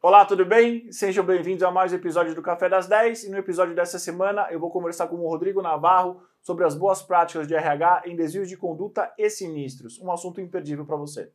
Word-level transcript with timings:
Olá, 0.00 0.24
tudo 0.24 0.46
bem? 0.46 0.92
Sejam 0.92 1.26
bem-vindos 1.26 1.64
a 1.64 1.72
mais 1.72 1.92
um 1.92 1.96
episódio 1.96 2.32
do 2.32 2.40
Café 2.40 2.68
das 2.68 2.86
10 2.86 3.24
e 3.24 3.30
no 3.30 3.36
episódio 3.36 3.74
dessa 3.74 3.98
semana 3.98 4.46
eu 4.48 4.60
vou 4.60 4.70
conversar 4.70 5.08
com 5.08 5.16
o 5.16 5.28
Rodrigo 5.28 5.60
Navarro 5.60 6.22
sobre 6.40 6.64
as 6.64 6.76
boas 6.76 7.02
práticas 7.02 7.48
de 7.48 7.54
RH 7.54 8.04
em 8.06 8.14
desvios 8.14 8.48
de 8.48 8.56
conduta 8.56 9.12
e 9.18 9.28
sinistros, 9.28 9.98
um 9.98 10.12
assunto 10.12 10.40
imperdível 10.40 10.86
para 10.86 10.94
você. 10.96 11.32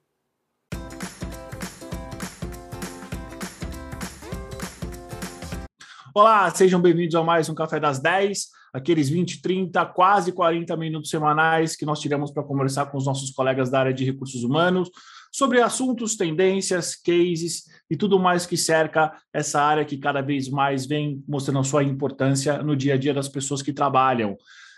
Olá, 6.16 6.50
sejam 6.52 6.82
bem-vindos 6.82 7.16
a 7.16 7.22
mais 7.22 7.50
um 7.50 7.56
Café 7.56 7.82
das 7.82 8.00
10, 8.00 8.48
aqueles 8.74 9.10
20, 9.10 9.42
30, 9.42 9.86
quase 9.88 10.32
40 10.32 10.78
minutos 10.78 11.10
semanais 11.10 11.76
que 11.76 11.86
nós 11.86 12.00
tiramos 12.00 12.32
para 12.32 12.44
conversar 12.44 12.86
com 12.86 12.98
os 12.98 13.06
nossos 13.06 13.30
colegas 13.32 13.70
da 13.70 13.82
área 13.82 13.94
de 13.94 14.06
recursos 14.06 14.42
humanos, 14.42 14.90
sobre 15.34 15.60
assuntos, 15.60 16.16
tendências, 16.16 16.96
cases 16.96 17.64
e 17.90 17.98
tudo 17.98 18.20
mais 18.20 18.46
que 18.46 18.56
cerca 18.56 19.12
essa 19.34 19.60
área 19.60 19.84
que 19.84 19.98
cada 19.98 20.22
vez 20.22 20.48
mais 20.48 20.86
vem 20.86 21.24
mostrando 21.28 21.58
a 21.58 21.64
sua 21.64 21.84
importância 21.84 22.62
no 22.62 22.76
dia 22.76 22.94
a 22.94 22.98
dia 22.98 23.16
das 23.16 23.28
pessoas 23.28 23.64
que 23.64 23.74
trabalham. 23.74 24.38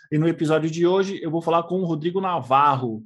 E 0.10 0.18
no 0.18 0.30
episódio 0.30 0.72
de 0.72 0.88
hoje 0.88 1.20
eu 1.22 1.30
vou 1.30 1.42
falar 1.42 1.64
com 1.64 1.82
o 1.82 1.86
Rodrigo 1.86 2.22
Navarro. 2.22 3.04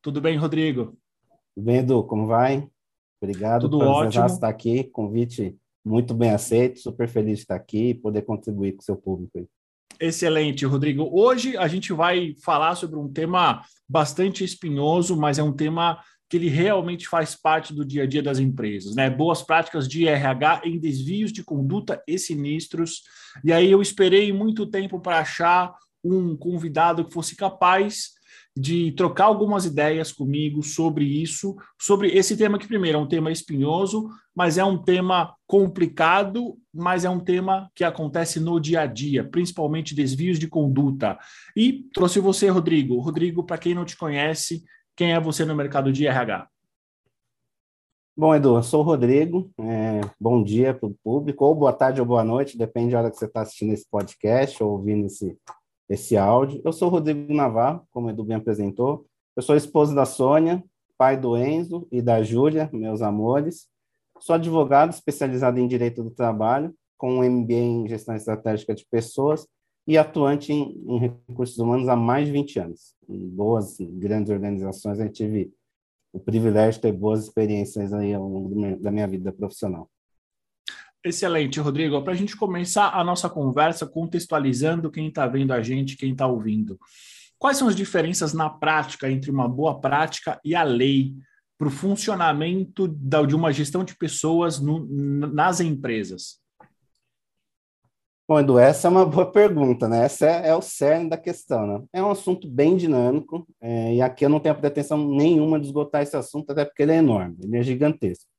Tudo 0.00 0.18
bem, 0.22 0.38
Rodrigo? 0.38 0.96
Tudo 1.54 1.64
bem, 1.64 1.76
Edu, 1.76 2.02
como 2.04 2.26
vai? 2.26 2.66
Obrigado 3.20 3.68
Tudo 3.68 3.80
por 3.80 3.86
ótimo. 3.86 4.24
estar 4.24 4.48
aqui, 4.48 4.84
convite 4.84 5.60
muito 5.84 6.14
bem 6.14 6.30
aceito, 6.30 6.80
super 6.80 7.08
feliz 7.08 7.38
de 7.38 7.42
estar 7.42 7.56
aqui 7.56 7.90
e 7.90 7.94
poder 7.94 8.22
contribuir 8.22 8.72
com 8.72 8.82
o 8.82 8.84
seu 8.84 8.96
público. 8.96 9.48
Excelente, 10.00 10.64
Rodrigo. 10.66 11.08
Hoje 11.12 11.56
a 11.56 11.68
gente 11.68 11.92
vai 11.92 12.34
falar 12.42 12.74
sobre 12.74 12.98
um 12.98 13.08
tema 13.08 13.62
bastante 13.88 14.42
espinhoso, 14.42 15.16
mas 15.16 15.38
é 15.38 15.42
um 15.42 15.52
tema 15.52 16.02
que 16.28 16.36
ele 16.38 16.48
realmente 16.48 17.06
faz 17.06 17.34
parte 17.34 17.74
do 17.74 17.84
dia 17.84 18.04
a 18.04 18.06
dia 18.06 18.22
das 18.22 18.38
empresas, 18.38 18.94
né? 18.94 19.10
Boas 19.10 19.42
práticas 19.42 19.86
de 19.86 20.08
RH 20.08 20.62
em 20.64 20.78
desvios 20.78 21.30
de 21.30 21.44
conduta 21.44 22.02
e 22.08 22.18
sinistros. 22.18 23.02
E 23.44 23.52
aí 23.52 23.70
eu 23.70 23.82
esperei 23.82 24.32
muito 24.32 24.66
tempo 24.66 24.98
para 24.98 25.18
achar 25.18 25.74
um 26.02 26.36
convidado 26.36 27.04
que 27.04 27.12
fosse 27.12 27.36
capaz 27.36 28.12
de 28.56 28.92
trocar 28.92 29.24
algumas 29.24 29.64
ideias 29.64 30.12
comigo 30.12 30.62
sobre 30.62 31.04
isso, 31.04 31.56
sobre 31.80 32.08
esse 32.08 32.36
tema 32.36 32.58
que 32.58 32.68
primeiro 32.68 32.98
é 32.98 33.00
um 33.00 33.08
tema 33.08 33.30
espinhoso, 33.30 34.08
mas 34.34 34.58
é 34.58 34.64
um 34.64 34.76
tema 34.76 35.34
complicado, 35.46 36.58
mas 36.72 37.04
é 37.04 37.10
um 37.10 37.20
tema 37.20 37.70
que 37.74 37.84
acontece 37.84 38.38
no 38.38 38.60
dia 38.60 38.82
a 38.82 38.86
dia, 38.86 39.24
principalmente 39.24 39.94
desvios 39.94 40.38
de 40.38 40.48
conduta. 40.48 41.18
E 41.56 41.84
trouxe 41.94 42.20
você, 42.20 42.48
Rodrigo. 42.48 43.00
Rodrigo, 43.00 43.42
para 43.44 43.58
quem 43.58 43.74
não 43.74 43.84
te 43.84 43.96
conhece, 43.96 44.62
quem 44.94 45.12
é 45.12 45.20
você 45.20 45.44
no 45.44 45.56
mercado 45.56 45.90
de 45.92 46.06
RH? 46.06 46.46
Bom, 48.14 48.34
Edu, 48.34 48.56
eu 48.56 48.62
sou 48.62 48.80
o 48.80 48.84
Rodrigo. 48.84 49.50
É, 49.58 50.02
bom 50.20 50.42
dia 50.42 50.74
para 50.74 50.86
o 50.86 50.94
público, 51.02 51.46
ou 51.46 51.54
boa 51.54 51.72
tarde 51.72 51.98
ou 51.98 52.06
boa 52.06 52.22
noite, 52.22 52.58
depende 52.58 52.92
da 52.92 52.98
hora 52.98 53.10
que 53.10 53.16
você 53.16 53.24
está 53.24 53.40
assistindo 53.40 53.72
esse 53.72 53.88
podcast 53.90 54.62
ou 54.62 54.72
ouvindo 54.72 55.06
esse 55.06 55.38
esse 55.92 56.16
áudio. 56.16 56.60
Eu 56.64 56.72
sou 56.72 56.88
Rodrigo 56.88 57.32
Navarro, 57.34 57.86
como 57.90 58.06
o 58.06 58.10
Edu 58.10 58.24
bem 58.24 58.36
apresentou. 58.36 59.06
Eu 59.36 59.42
sou 59.42 59.54
esposo 59.54 59.94
da 59.94 60.06
Sônia, 60.06 60.64
pai 60.96 61.18
do 61.18 61.36
Enzo 61.36 61.86
e 61.92 62.00
da 62.00 62.22
Júlia, 62.22 62.70
meus 62.72 63.02
amores. 63.02 63.68
Sou 64.18 64.34
advogado 64.34 64.90
especializado 64.90 65.58
em 65.58 65.68
Direito 65.68 66.02
do 66.02 66.10
Trabalho, 66.10 66.74
com 66.96 67.18
um 67.18 67.22
MBA 67.22 67.54
em 67.54 67.88
Gestão 67.88 68.14
Estratégica 68.14 68.74
de 68.74 68.86
Pessoas 68.90 69.46
e 69.86 69.98
atuante 69.98 70.52
em, 70.52 70.82
em 70.86 70.98
recursos 70.98 71.58
humanos 71.58 71.88
há 71.88 71.96
mais 71.96 72.26
de 72.26 72.32
20 72.32 72.58
anos. 72.60 72.94
Em 73.08 73.28
boas, 73.28 73.76
grandes 73.78 74.30
organizações, 74.30 74.98
eu 74.98 75.10
tive 75.10 75.52
o 76.12 76.20
privilégio 76.20 76.74
de 76.74 76.80
ter 76.80 76.92
boas 76.92 77.24
experiências 77.24 77.92
aí 77.92 78.14
ao 78.14 78.26
longo 78.26 78.78
da 78.78 78.90
minha 78.90 79.08
vida 79.08 79.32
profissional. 79.32 79.90
Excelente, 81.04 81.58
Rodrigo. 81.58 82.00
Para 82.02 82.12
a 82.12 82.16
gente 82.16 82.36
começar 82.36 82.90
a 82.90 83.02
nossa 83.02 83.28
conversa 83.28 83.86
contextualizando 83.86 84.90
quem 84.90 85.08
está 85.08 85.26
vendo 85.26 85.52
a 85.52 85.60
gente, 85.60 85.96
quem 85.96 86.12
está 86.12 86.26
ouvindo. 86.26 86.78
Quais 87.38 87.56
são 87.56 87.66
as 87.66 87.74
diferenças 87.74 88.32
na 88.32 88.48
prática 88.48 89.10
entre 89.10 89.28
uma 89.28 89.48
boa 89.48 89.80
prática 89.80 90.40
e 90.44 90.54
a 90.54 90.62
lei 90.62 91.12
para 91.58 91.66
o 91.66 91.72
funcionamento 91.72 92.86
de 92.88 93.34
uma 93.34 93.52
gestão 93.52 93.82
de 93.82 93.96
pessoas 93.96 94.60
no, 94.60 94.86
nas 94.86 95.60
empresas? 95.60 96.40
Bom, 98.28 98.38
Edu, 98.38 98.58
essa 98.58 98.86
é 98.86 98.90
uma 98.90 99.04
boa 99.04 99.30
pergunta, 99.30 99.88
né? 99.88 100.04
Essa 100.04 100.26
é, 100.26 100.48
é 100.48 100.54
o 100.54 100.62
cerne 100.62 101.10
da 101.10 101.16
questão, 101.16 101.66
né? 101.66 101.84
É 101.92 102.02
um 102.02 102.12
assunto 102.12 102.48
bem 102.48 102.76
dinâmico, 102.76 103.46
é, 103.60 103.96
e 103.96 104.00
aqui 104.00 104.24
eu 104.24 104.28
não 104.28 104.40
tenho 104.40 104.54
pretensão 104.54 104.96
nenhuma 104.96 105.58
de 105.58 105.66
esgotar 105.66 106.02
esse 106.02 106.16
assunto, 106.16 106.50
até 106.50 106.64
porque 106.64 106.82
ele 106.82 106.92
é 106.92 106.96
enorme, 106.96 107.36
ele 107.42 107.58
é 107.58 107.62
gigantesco. 107.62 108.31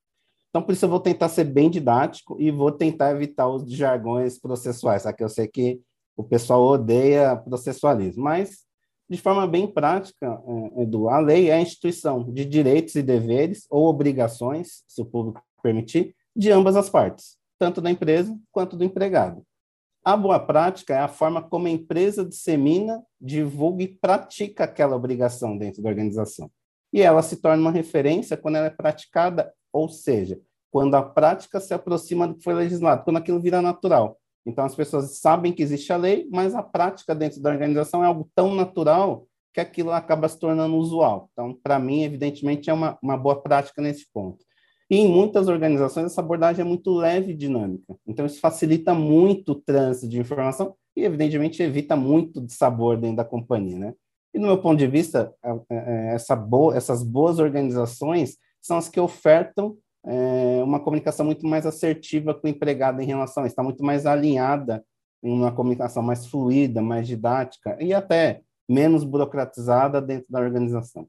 Então, 0.53 0.61
por 0.61 0.71
isso 0.71 0.85
eu 0.85 0.89
vou 0.89 0.99
tentar 0.99 1.29
ser 1.29 1.45
bem 1.45 1.67
didático 1.67 2.39
e 2.39 2.51
vou 2.51 2.71
tentar 2.71 3.09
evitar 3.09 3.47
os 3.47 3.67
jargões 3.71 4.37
processuais? 4.37 5.03
Que 5.17 5.23
eu 5.23 5.29
sei 5.29 5.47
que 5.47 5.81
o 6.15 6.23
pessoal 6.23 6.61
odeia 6.61 7.35
processualismo, 7.35 8.23
mas 8.23 8.59
de 9.09 9.17
forma 9.17 9.47
bem 9.47 9.65
prática, 9.65 10.39
é, 10.75 10.83
Edu, 10.83 11.09
a 11.09 11.17
lei 11.17 11.49
é 11.49 11.53
a 11.53 11.59
instituição 11.59 12.31
de 12.31 12.45
direitos 12.45 12.93
e 12.93 13.01
deveres 13.01 13.65
ou 13.67 13.87
obrigações, 13.87 14.83
se 14.87 15.01
o 15.01 15.05
público 15.05 15.41
permitir, 15.63 16.15
de 16.35 16.51
ambas 16.51 16.75
as 16.75 16.87
partes, 16.87 17.35
tanto 17.57 17.81
da 17.81 17.89
empresa 17.89 18.37
quanto 18.51 18.77
do 18.77 18.83
empregado. 18.83 19.43
A 20.05 20.15
boa 20.15 20.39
prática 20.39 20.93
é 20.93 20.99
a 20.99 21.07
forma 21.07 21.41
como 21.41 21.65
a 21.65 21.71
empresa 21.71 22.23
dissemina, 22.23 23.03
divulga 23.19 23.81
e 23.81 23.87
pratica 23.87 24.65
aquela 24.65 24.95
obrigação 24.95 25.57
dentro 25.57 25.81
da 25.81 25.89
organização. 25.89 26.51
E 26.93 27.01
ela 27.01 27.23
se 27.23 27.37
torna 27.37 27.59
uma 27.59 27.71
referência 27.71 28.37
quando 28.37 28.57
ela 28.57 28.67
é 28.67 28.69
praticada 28.69 29.51
ou 29.73 29.89
seja, 29.89 30.39
quando 30.71 30.95
a 30.95 31.03
prática 31.03 31.59
se 31.59 31.73
aproxima 31.73 32.27
do 32.27 32.35
que 32.35 32.43
foi 32.43 32.53
legislado, 32.53 33.03
quando 33.03 33.17
aquilo 33.17 33.39
vira 33.39 33.61
natural. 33.61 34.17
Então, 34.45 34.65
as 34.65 34.75
pessoas 34.75 35.19
sabem 35.19 35.51
que 35.53 35.63
existe 35.63 35.91
a 35.91 35.97
lei, 35.97 36.27
mas 36.31 36.53
a 36.53 36.61
prática 36.61 37.15
dentro 37.15 37.41
da 37.41 37.49
organização 37.49 38.03
é 38.03 38.07
algo 38.07 38.29
tão 38.35 38.53
natural 38.53 39.25
que 39.53 39.59
aquilo 39.59 39.91
acaba 39.91 40.27
se 40.27 40.37
tornando 40.39 40.75
usual. 40.75 41.29
Então, 41.31 41.57
para 41.61 41.79
mim, 41.79 42.03
evidentemente, 42.03 42.69
é 42.69 42.73
uma, 42.73 42.97
uma 43.01 43.15
boa 43.15 43.41
prática 43.41 43.81
nesse 43.81 44.07
ponto. 44.11 44.43
E 44.89 44.97
em 44.97 45.07
muitas 45.07 45.47
organizações, 45.47 46.07
essa 46.07 46.21
abordagem 46.21 46.61
é 46.61 46.67
muito 46.67 46.91
leve 46.91 47.31
e 47.31 47.35
dinâmica. 47.35 47.95
Então, 48.05 48.25
isso 48.25 48.39
facilita 48.39 48.93
muito 48.93 49.53
o 49.53 49.61
trânsito 49.61 50.09
de 50.09 50.19
informação 50.19 50.75
e, 50.95 51.03
evidentemente, 51.03 51.63
evita 51.63 51.95
muito 51.95 52.41
de 52.41 52.53
sabor 52.53 52.97
dentro 52.97 53.17
da 53.17 53.25
companhia. 53.25 53.77
Né? 53.77 53.93
E, 54.33 54.39
no 54.39 54.47
meu 54.47 54.57
ponto 54.57 54.77
de 54.77 54.87
vista, 54.87 55.33
é, 55.43 55.51
é, 55.69 56.15
essa 56.15 56.35
boa, 56.35 56.75
essas 56.75 57.03
boas 57.03 57.39
organizações 57.39 58.37
são 58.63 58.77
as 58.77 58.89
que 58.89 58.99
ofertam 58.99 59.77
é, 60.05 60.63
uma 60.63 60.79
comunicação 60.79 61.25
muito 61.25 61.45
mais 61.45 61.65
assertiva 61.65 62.33
com 62.33 62.47
o 62.47 62.49
empregado 62.49 63.01
em 63.01 63.05
relação 63.05 63.43
a 63.43 63.45
isso, 63.45 63.53
está 63.53 63.63
muito 63.63 63.83
mais 63.83 64.05
alinhada 64.05 64.83
em 65.21 65.31
uma 65.31 65.53
comunicação 65.53 66.01
mais 66.01 66.25
fluida, 66.25 66.81
mais 66.81 67.07
didática 67.07 67.77
e 67.79 67.93
até 67.93 68.41
menos 68.67 69.03
burocratizada 69.03 70.01
dentro 70.01 70.25
da 70.29 70.39
organização. 70.39 71.07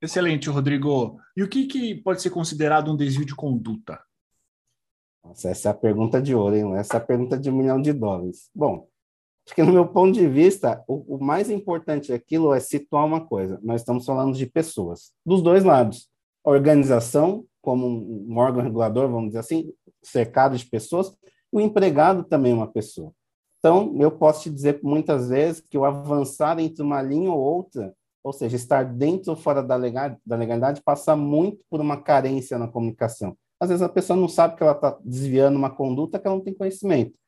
Excelente, 0.00 0.48
Rodrigo. 0.48 1.18
E 1.36 1.42
o 1.42 1.48
que, 1.48 1.66
que 1.66 1.94
pode 1.96 2.22
ser 2.22 2.30
considerado 2.30 2.92
um 2.92 2.96
desvio 2.96 3.24
de 3.24 3.34
conduta? 3.34 4.00
Nossa, 5.24 5.50
essa 5.50 5.68
é 5.68 5.72
a 5.72 5.74
pergunta 5.74 6.22
de 6.22 6.34
ouro, 6.34 6.54
hein? 6.54 6.76
Essa 6.76 6.94
é 6.94 6.96
a 6.98 7.04
pergunta 7.04 7.36
de 7.36 7.50
um 7.50 7.56
milhão 7.56 7.82
de 7.82 7.92
dólares. 7.92 8.48
Bom, 8.54 8.88
acho 9.48 9.54
que 9.54 9.62
no 9.62 9.72
meu 9.72 9.86
ponto 9.86 10.12
de 10.12 10.28
vista, 10.28 10.84
o, 10.86 11.16
o 11.16 11.24
mais 11.24 11.48
importante 11.48 12.12
aquilo 12.12 12.52
é 12.52 12.60
situar 12.60 13.06
uma 13.06 13.24
coisa. 13.24 13.58
Nós 13.62 13.80
estamos 13.80 14.04
falando 14.04 14.36
de 14.36 14.44
pessoas, 14.44 15.12
dos 15.24 15.40
dois 15.40 15.64
lados. 15.64 16.06
A 16.44 16.50
organização, 16.50 17.44
como 17.62 17.86
um 17.86 18.36
órgão 18.36 18.62
regulador, 18.62 19.08
vamos 19.08 19.28
dizer 19.28 19.38
assim, 19.38 19.72
cercado 20.02 20.56
de 20.56 20.66
pessoas, 20.66 21.16
o 21.50 21.60
empregado 21.60 22.24
também 22.24 22.52
é 22.52 22.54
uma 22.54 22.70
pessoa. 22.70 23.10
Então, 23.58 23.96
eu 23.98 24.10
posso 24.10 24.42
te 24.42 24.50
dizer 24.50 24.80
muitas 24.82 25.30
vezes 25.30 25.62
que 25.62 25.78
o 25.78 25.84
avançar 25.84 26.58
entre 26.60 26.82
uma 26.82 27.00
linha 27.00 27.32
ou 27.32 27.40
outra, 27.40 27.94
ou 28.22 28.34
seja, 28.34 28.54
estar 28.54 28.84
dentro 28.84 29.30
ou 29.30 29.36
fora 29.36 29.62
da 29.62 29.76
legalidade, 29.76 30.82
passa 30.84 31.16
muito 31.16 31.64
por 31.70 31.80
uma 31.80 31.96
carência 31.96 32.58
na 32.58 32.68
comunicação. 32.68 33.34
Às 33.58 33.70
vezes 33.70 33.82
a 33.82 33.88
pessoa 33.88 34.16
não 34.16 34.28
sabe 34.28 34.56
que 34.56 34.62
ela 34.62 34.72
está 34.72 34.98
desviando 35.02 35.56
uma 35.56 35.70
conduta 35.70 36.18
que 36.18 36.26
ela 36.26 36.36
não 36.36 36.44
tem 36.44 36.54
conhecimento 36.54 37.18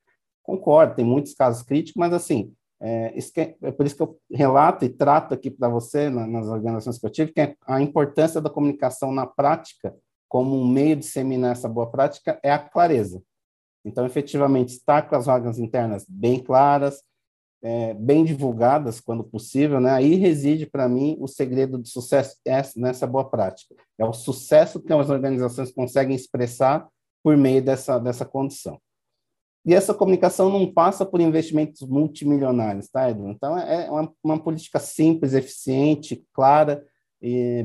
concordo, 0.42 0.94
tem 0.94 1.04
muitos 1.04 1.34
casos 1.34 1.62
críticos, 1.62 1.98
mas 1.98 2.12
assim, 2.12 2.52
é, 2.80 3.18
é, 3.18 3.56
é 3.62 3.70
por 3.72 3.84
isso 3.84 3.96
que 3.96 4.02
eu 4.02 4.18
relato 4.32 4.84
e 4.84 4.88
trato 4.88 5.34
aqui 5.34 5.50
para 5.50 5.68
você, 5.68 6.08
na, 6.08 6.26
nas 6.26 6.46
organizações 6.46 6.98
que 6.98 7.06
eu 7.06 7.10
tive, 7.10 7.32
que 7.32 7.40
é 7.40 7.54
a 7.66 7.80
importância 7.80 8.40
da 8.40 8.48
comunicação 8.48 9.12
na 9.12 9.26
prática, 9.26 9.94
como 10.28 10.56
um 10.56 10.66
meio 10.66 10.96
de 10.96 11.02
disseminar 11.02 11.52
essa 11.52 11.68
boa 11.68 11.90
prática, 11.90 12.38
é 12.42 12.50
a 12.50 12.58
clareza. 12.58 13.22
Então, 13.84 14.06
efetivamente, 14.06 14.70
estar 14.70 15.08
com 15.08 15.16
as 15.16 15.26
vagas 15.26 15.58
internas 15.58 16.06
bem 16.08 16.38
claras, 16.38 17.02
é, 17.62 17.92
bem 17.94 18.24
divulgadas, 18.24 19.00
quando 19.00 19.22
possível, 19.22 19.80
né? 19.80 19.90
aí 19.90 20.14
reside, 20.14 20.66
para 20.66 20.88
mim, 20.88 21.16
o 21.20 21.28
segredo 21.28 21.76
do 21.78 21.86
sucesso 21.86 22.36
é 22.46 22.62
nessa 22.76 23.06
boa 23.06 23.28
prática. 23.28 23.74
É 23.98 24.04
o 24.04 24.12
sucesso 24.12 24.80
que 24.80 24.92
as 24.92 25.10
organizações 25.10 25.70
conseguem 25.70 26.16
expressar 26.16 26.88
por 27.22 27.36
meio 27.36 27.62
dessa, 27.62 27.98
dessa 27.98 28.24
condição. 28.24 28.80
E 29.64 29.74
essa 29.74 29.92
comunicação 29.92 30.50
não 30.50 30.72
passa 30.72 31.04
por 31.04 31.20
investimentos 31.20 31.86
multimilionários, 31.86 32.88
tá, 32.88 33.10
Edu? 33.10 33.28
Então, 33.28 33.58
é 33.58 33.90
uma, 33.90 34.12
uma 34.24 34.42
política 34.42 34.78
simples, 34.78 35.34
eficiente, 35.34 36.24
clara, 36.32 36.82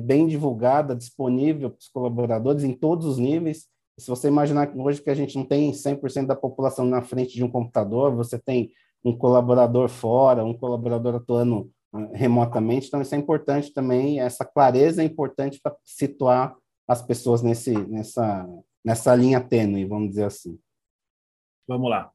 bem 0.04 0.28
divulgada, 0.28 0.96
disponível 0.96 1.70
para 1.70 1.80
os 1.80 1.88
colaboradores 1.88 2.64
em 2.64 2.74
todos 2.74 3.06
os 3.06 3.18
níveis. 3.18 3.68
Se 3.98 4.10
você 4.10 4.28
imaginar 4.28 4.68
que 4.68 4.78
hoje 4.78 5.02
que 5.02 5.10
a 5.10 5.16
gente 5.16 5.38
não 5.38 5.46
tem 5.46 5.72
100% 5.72 6.26
da 6.26 6.36
população 6.36 6.86
na 6.86 7.02
frente 7.02 7.34
de 7.34 7.44
um 7.44 7.50
computador, 7.50 8.14
você 8.14 8.38
tem 8.38 8.72
um 9.04 9.16
colaborador 9.16 9.88
fora, 9.88 10.44
um 10.44 10.54
colaborador 10.54 11.16
atuando 11.16 11.72
ah, 11.94 12.10
remotamente, 12.12 12.88
então 12.88 13.02
isso 13.02 13.16
é 13.16 13.18
importante 13.18 13.72
também, 13.72 14.20
essa 14.20 14.44
clareza 14.44 15.02
é 15.02 15.06
importante 15.06 15.60
para 15.62 15.76
situar 15.86 16.56
as 16.88 17.02
pessoas 17.02 17.42
nesse, 17.42 17.72
nessa, 17.88 18.46
nessa 18.84 19.16
linha 19.16 19.40
tênue, 19.40 19.86
vamos 19.86 20.10
dizer 20.10 20.26
assim. 20.26 20.60
Vamos 21.68 21.90
lá. 21.90 22.10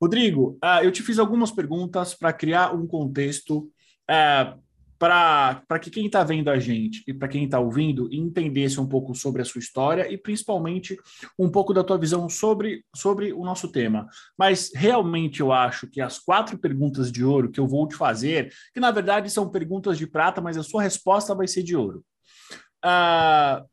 Rodrigo, 0.00 0.58
uh, 0.64 0.82
eu 0.82 0.90
te 0.90 1.02
fiz 1.02 1.18
algumas 1.18 1.50
perguntas 1.50 2.14
para 2.14 2.32
criar 2.32 2.74
um 2.74 2.86
contexto 2.86 3.70
uh, 4.10 4.60
para 5.00 5.78
que 5.80 5.90
quem 5.90 6.04
está 6.04 6.22
vendo 6.22 6.50
a 6.50 6.58
gente 6.58 7.02
e 7.08 7.14
para 7.14 7.26
quem 7.26 7.44
está 7.44 7.58
ouvindo 7.58 8.12
entendesse 8.12 8.78
um 8.78 8.86
pouco 8.86 9.14
sobre 9.14 9.40
a 9.40 9.44
sua 9.46 9.58
história 9.58 10.12
e 10.12 10.18
principalmente 10.18 10.94
um 11.38 11.50
pouco 11.50 11.72
da 11.72 11.82
tua 11.82 11.96
visão 11.96 12.28
sobre, 12.28 12.84
sobre 12.94 13.32
o 13.32 13.42
nosso 13.42 13.72
tema. 13.72 14.06
Mas 14.38 14.70
realmente 14.74 15.40
eu 15.40 15.52
acho 15.52 15.86
que 15.86 16.02
as 16.02 16.18
quatro 16.18 16.58
perguntas 16.58 17.10
de 17.10 17.24
ouro 17.24 17.50
que 17.50 17.58
eu 17.58 17.66
vou 17.66 17.88
te 17.88 17.96
fazer, 17.96 18.52
que 18.74 18.80
na 18.80 18.90
verdade 18.90 19.30
são 19.30 19.48
perguntas 19.48 19.96
de 19.96 20.06
prata, 20.06 20.42
mas 20.42 20.58
a 20.58 20.62
sua 20.62 20.82
resposta 20.82 21.34
vai 21.34 21.48
ser 21.48 21.62
de 21.62 21.74
ouro. 21.74 22.04
Uh, 22.84 23.64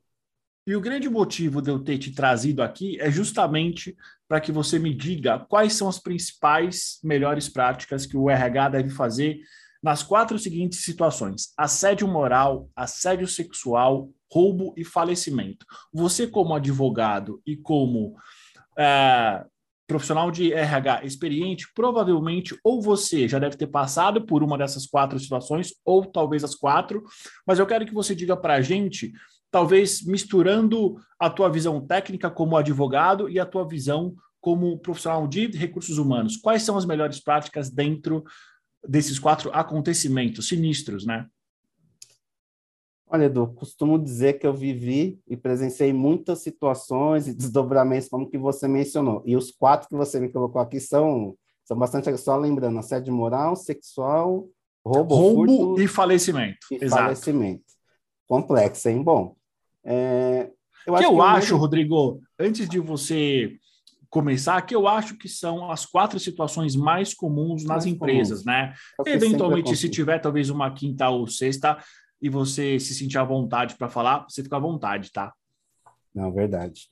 e 0.68 0.76
o 0.76 0.82
grande 0.82 1.10
motivo 1.10 1.62
de 1.62 1.72
eu 1.72 1.80
ter 1.80 1.98
te 1.98 2.12
trazido 2.12 2.62
aqui 2.62 3.00
é 3.00 3.10
justamente 3.10 3.96
para 4.28 4.42
que 4.42 4.52
você 4.52 4.78
me 4.78 4.94
diga 4.94 5.40
quais 5.40 5.74
são 5.74 5.88
as 5.88 5.98
principais 5.98 7.00
melhores 7.02 7.48
práticas 7.48 8.06
que 8.06 8.18
o 8.18 8.30
RH 8.30 8.70
deve 8.70 8.90
fazer 8.90 9.40
nas 9.82 10.04
quatro 10.04 10.38
seguintes 10.38 10.84
situações: 10.84 11.54
assédio 11.58 12.06
moral, 12.06 12.70
assédio 12.76 13.28
sexual, 13.30 14.10
roubo 14.30 14.74
e 14.76 14.84
falecimento. 14.84 15.66
Você, 15.94 16.28
como 16.28 16.54
advogado 16.54 17.42
e 17.46 17.56
como 17.56 18.18
é, 18.78 19.46
profissional 19.88 20.30
de 20.30 20.52
RH 20.52 21.06
experiente, 21.06 21.72
provavelmente 21.74 22.60
ou 22.62 22.82
você 22.82 23.26
já 23.26 23.40
deve 23.40 23.56
ter 23.56 23.68
passado 23.68 24.26
por 24.26 24.44
uma 24.44 24.58
dessas 24.58 24.86
quatro 24.86 25.18
situações, 25.18 25.74
ou 25.86 26.06
talvez 26.06 26.44
as 26.44 26.56
quatro, 26.56 27.04
mas 27.46 27.58
eu 27.58 27.66
quero 27.66 27.86
que 27.86 27.94
você 27.94 28.14
diga 28.14 28.36
para 28.36 28.56
a 28.56 28.62
gente 28.62 29.14
talvez 29.52 30.04
misturando 30.04 30.98
a 31.20 31.30
tua 31.30 31.50
visão 31.50 31.80
técnica 31.80 32.30
como 32.30 32.58
advogado 32.58 33.30
e 33.30 33.40
a 33.40 33.46
tua 33.46 33.68
visão 33.68 34.16
como 34.40 34.78
profissional 34.78 35.28
de 35.28 35.48
recursos 35.48 35.98
humanos. 35.98 36.38
Quais 36.38 36.64
são 36.64 36.78
as 36.78 36.86
melhores 36.86 37.20
práticas 37.20 37.70
dentro 37.70 38.24
desses 38.88 39.18
quatro 39.20 39.50
acontecimentos 39.54 40.48
sinistros, 40.48 41.06
né? 41.06 41.26
Olha, 43.10 43.26
Edu, 43.26 43.48
costumo 43.56 43.98
dizer 43.98 44.34
que 44.34 44.46
eu 44.46 44.54
vivi 44.54 45.20
e 45.26 45.38
presenciei 45.38 45.94
muitas 45.94 46.40
situações 46.40 47.28
e 47.28 47.34
desdobramentos, 47.34 48.10
como 48.10 48.30
que 48.30 48.38
você 48.38 48.68
mencionou. 48.68 49.24
E 49.26 49.36
os 49.36 49.50
quatro 49.50 49.88
que 49.88 49.96
você 49.96 50.20
me 50.20 50.30
colocou 50.30 50.62
aqui 50.62 50.80
são, 50.80 51.34
são 51.64 51.78
bastante, 51.78 52.16
só 52.18 52.36
lembrando, 52.36 52.78
assédio 52.80 53.14
moral, 53.14 53.56
sexual, 53.56 54.46
roubo, 54.86 55.16
roubo 55.16 55.58
furto, 55.58 55.82
e 55.82 55.88
falecimento. 55.88 56.68
E 56.70 56.84
Exato. 56.84 57.04
falecimento 57.04 57.67
complexo, 58.28 58.90
hein? 58.90 59.02
Bom, 59.04 59.36
é, 59.84 60.52
eu 60.86 60.94
que 60.94 61.00
acho 61.00 61.12
eu 61.12 61.16
que 61.16 61.22
acho, 61.22 61.46
mesmo... 61.46 61.58
Rodrigo, 61.58 62.22
antes 62.40 62.68
de 62.68 62.80
você 62.80 63.58
começar, 64.10 64.62
que 64.62 64.76
eu 64.76 64.88
acho 64.88 65.18
que 65.18 65.28
são 65.28 65.70
as 65.70 65.86
quatro 65.86 66.20
situações 66.20 66.76
mais 66.76 67.14
comuns 67.14 67.64
nas 67.64 67.84
mais 67.84 67.86
empresas, 67.86 68.44
comuns. 68.44 68.46
né? 68.46 68.74
É 69.06 69.12
Eventualmente, 69.12 69.76
se 69.76 69.90
tiver 69.90 70.20
talvez 70.20 70.50
uma 70.50 70.72
quinta 70.74 71.10
ou 71.10 71.28
sexta 71.28 71.78
e 72.22 72.30
você 72.30 72.80
se 72.80 72.94
sentir 72.94 73.18
à 73.18 73.24
vontade 73.24 73.76
para 73.76 73.90
falar, 73.90 74.26
você 74.28 74.44
fica 74.44 74.56
à 74.56 74.60
vontade, 74.60 75.12
tá? 75.12 75.34
Não, 76.14 76.32
verdade. 76.32 76.88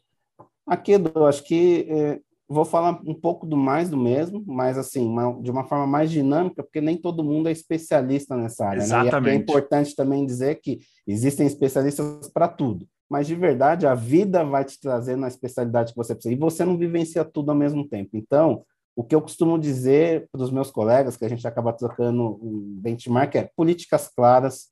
Aqui, 0.67 0.91
eu 0.93 1.25
acho 1.25 1.43
que 1.43 1.87
é, 1.89 2.19
vou 2.47 2.65
falar 2.65 3.01
um 3.05 3.13
pouco 3.13 3.45
do 3.45 3.57
mais 3.57 3.89
do 3.89 3.97
mesmo, 3.97 4.43
mas 4.45 4.77
assim, 4.77 5.05
uma, 5.07 5.41
de 5.41 5.49
uma 5.49 5.63
forma 5.63 5.87
mais 5.87 6.11
dinâmica, 6.11 6.63
porque 6.63 6.79
nem 6.79 6.95
todo 6.95 7.23
mundo 7.23 7.49
é 7.49 7.51
especialista 7.51 8.37
nessa 8.37 8.67
área. 8.67 8.81
Exatamente. 8.81 9.23
Né? 9.25 9.31
é 9.31 9.35
importante 9.35 9.95
também 9.95 10.25
dizer 10.25 10.59
que 10.61 10.79
existem 11.07 11.47
especialistas 11.47 12.29
para 12.29 12.47
tudo, 12.47 12.87
mas 13.09 13.25
de 13.25 13.35
verdade 13.35 13.87
a 13.87 13.95
vida 13.95 14.43
vai 14.43 14.63
te 14.63 14.79
trazer 14.79 15.15
na 15.15 15.27
especialidade 15.27 15.91
que 15.91 15.97
você 15.97 16.13
precisa, 16.13 16.33
e 16.33 16.37
você 16.37 16.63
não 16.63 16.77
vivencia 16.77 17.25
tudo 17.25 17.49
ao 17.51 17.57
mesmo 17.57 17.87
tempo. 17.87 18.11
Então, 18.13 18.63
o 18.95 19.03
que 19.03 19.15
eu 19.15 19.21
costumo 19.21 19.59
dizer 19.59 20.27
para 20.31 20.41
os 20.41 20.51
meus 20.51 20.71
colegas, 20.71 21.17
que 21.17 21.25
a 21.25 21.29
gente 21.29 21.45
acaba 21.45 21.73
trocando 21.73 22.39
um 22.41 22.77
benchmark, 22.79 23.35
é 23.35 23.49
políticas 23.55 24.07
claras, 24.07 24.69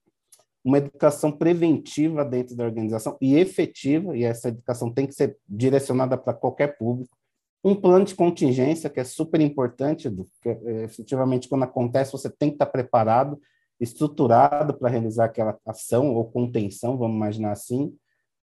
uma 0.64 0.78
educação 0.78 1.30
preventiva 1.32 2.24
dentro 2.24 2.56
da 2.56 2.64
organização 2.64 3.18
e 3.20 3.36
efetiva, 3.36 4.16
e 4.16 4.24
essa 4.24 4.48
educação 4.48 4.94
tem 4.94 5.06
que 5.06 5.14
ser 5.14 5.38
direcionada 5.48 6.18
para 6.18 6.34
qualquer 6.34 6.78
público, 6.78 7.18
um 7.64 7.74
plano 7.74 8.04
de 8.04 8.14
contingência, 8.14 8.90
que 8.90 9.00
é 9.00 9.04
super 9.04 9.40
importante, 9.40 10.10
porque 10.10 10.50
é, 10.50 10.84
efetivamente, 10.84 11.48
quando 11.48 11.64
acontece, 11.64 12.12
você 12.12 12.30
tem 12.30 12.50
que 12.50 12.56
estar 12.56 12.66
preparado, 12.66 13.40
estruturado 13.80 14.74
para 14.74 14.90
realizar 14.90 15.26
aquela 15.26 15.58
ação 15.66 16.14
ou 16.14 16.26
contenção, 16.26 16.98
vamos 16.98 17.16
imaginar 17.16 17.52
assim. 17.52 17.96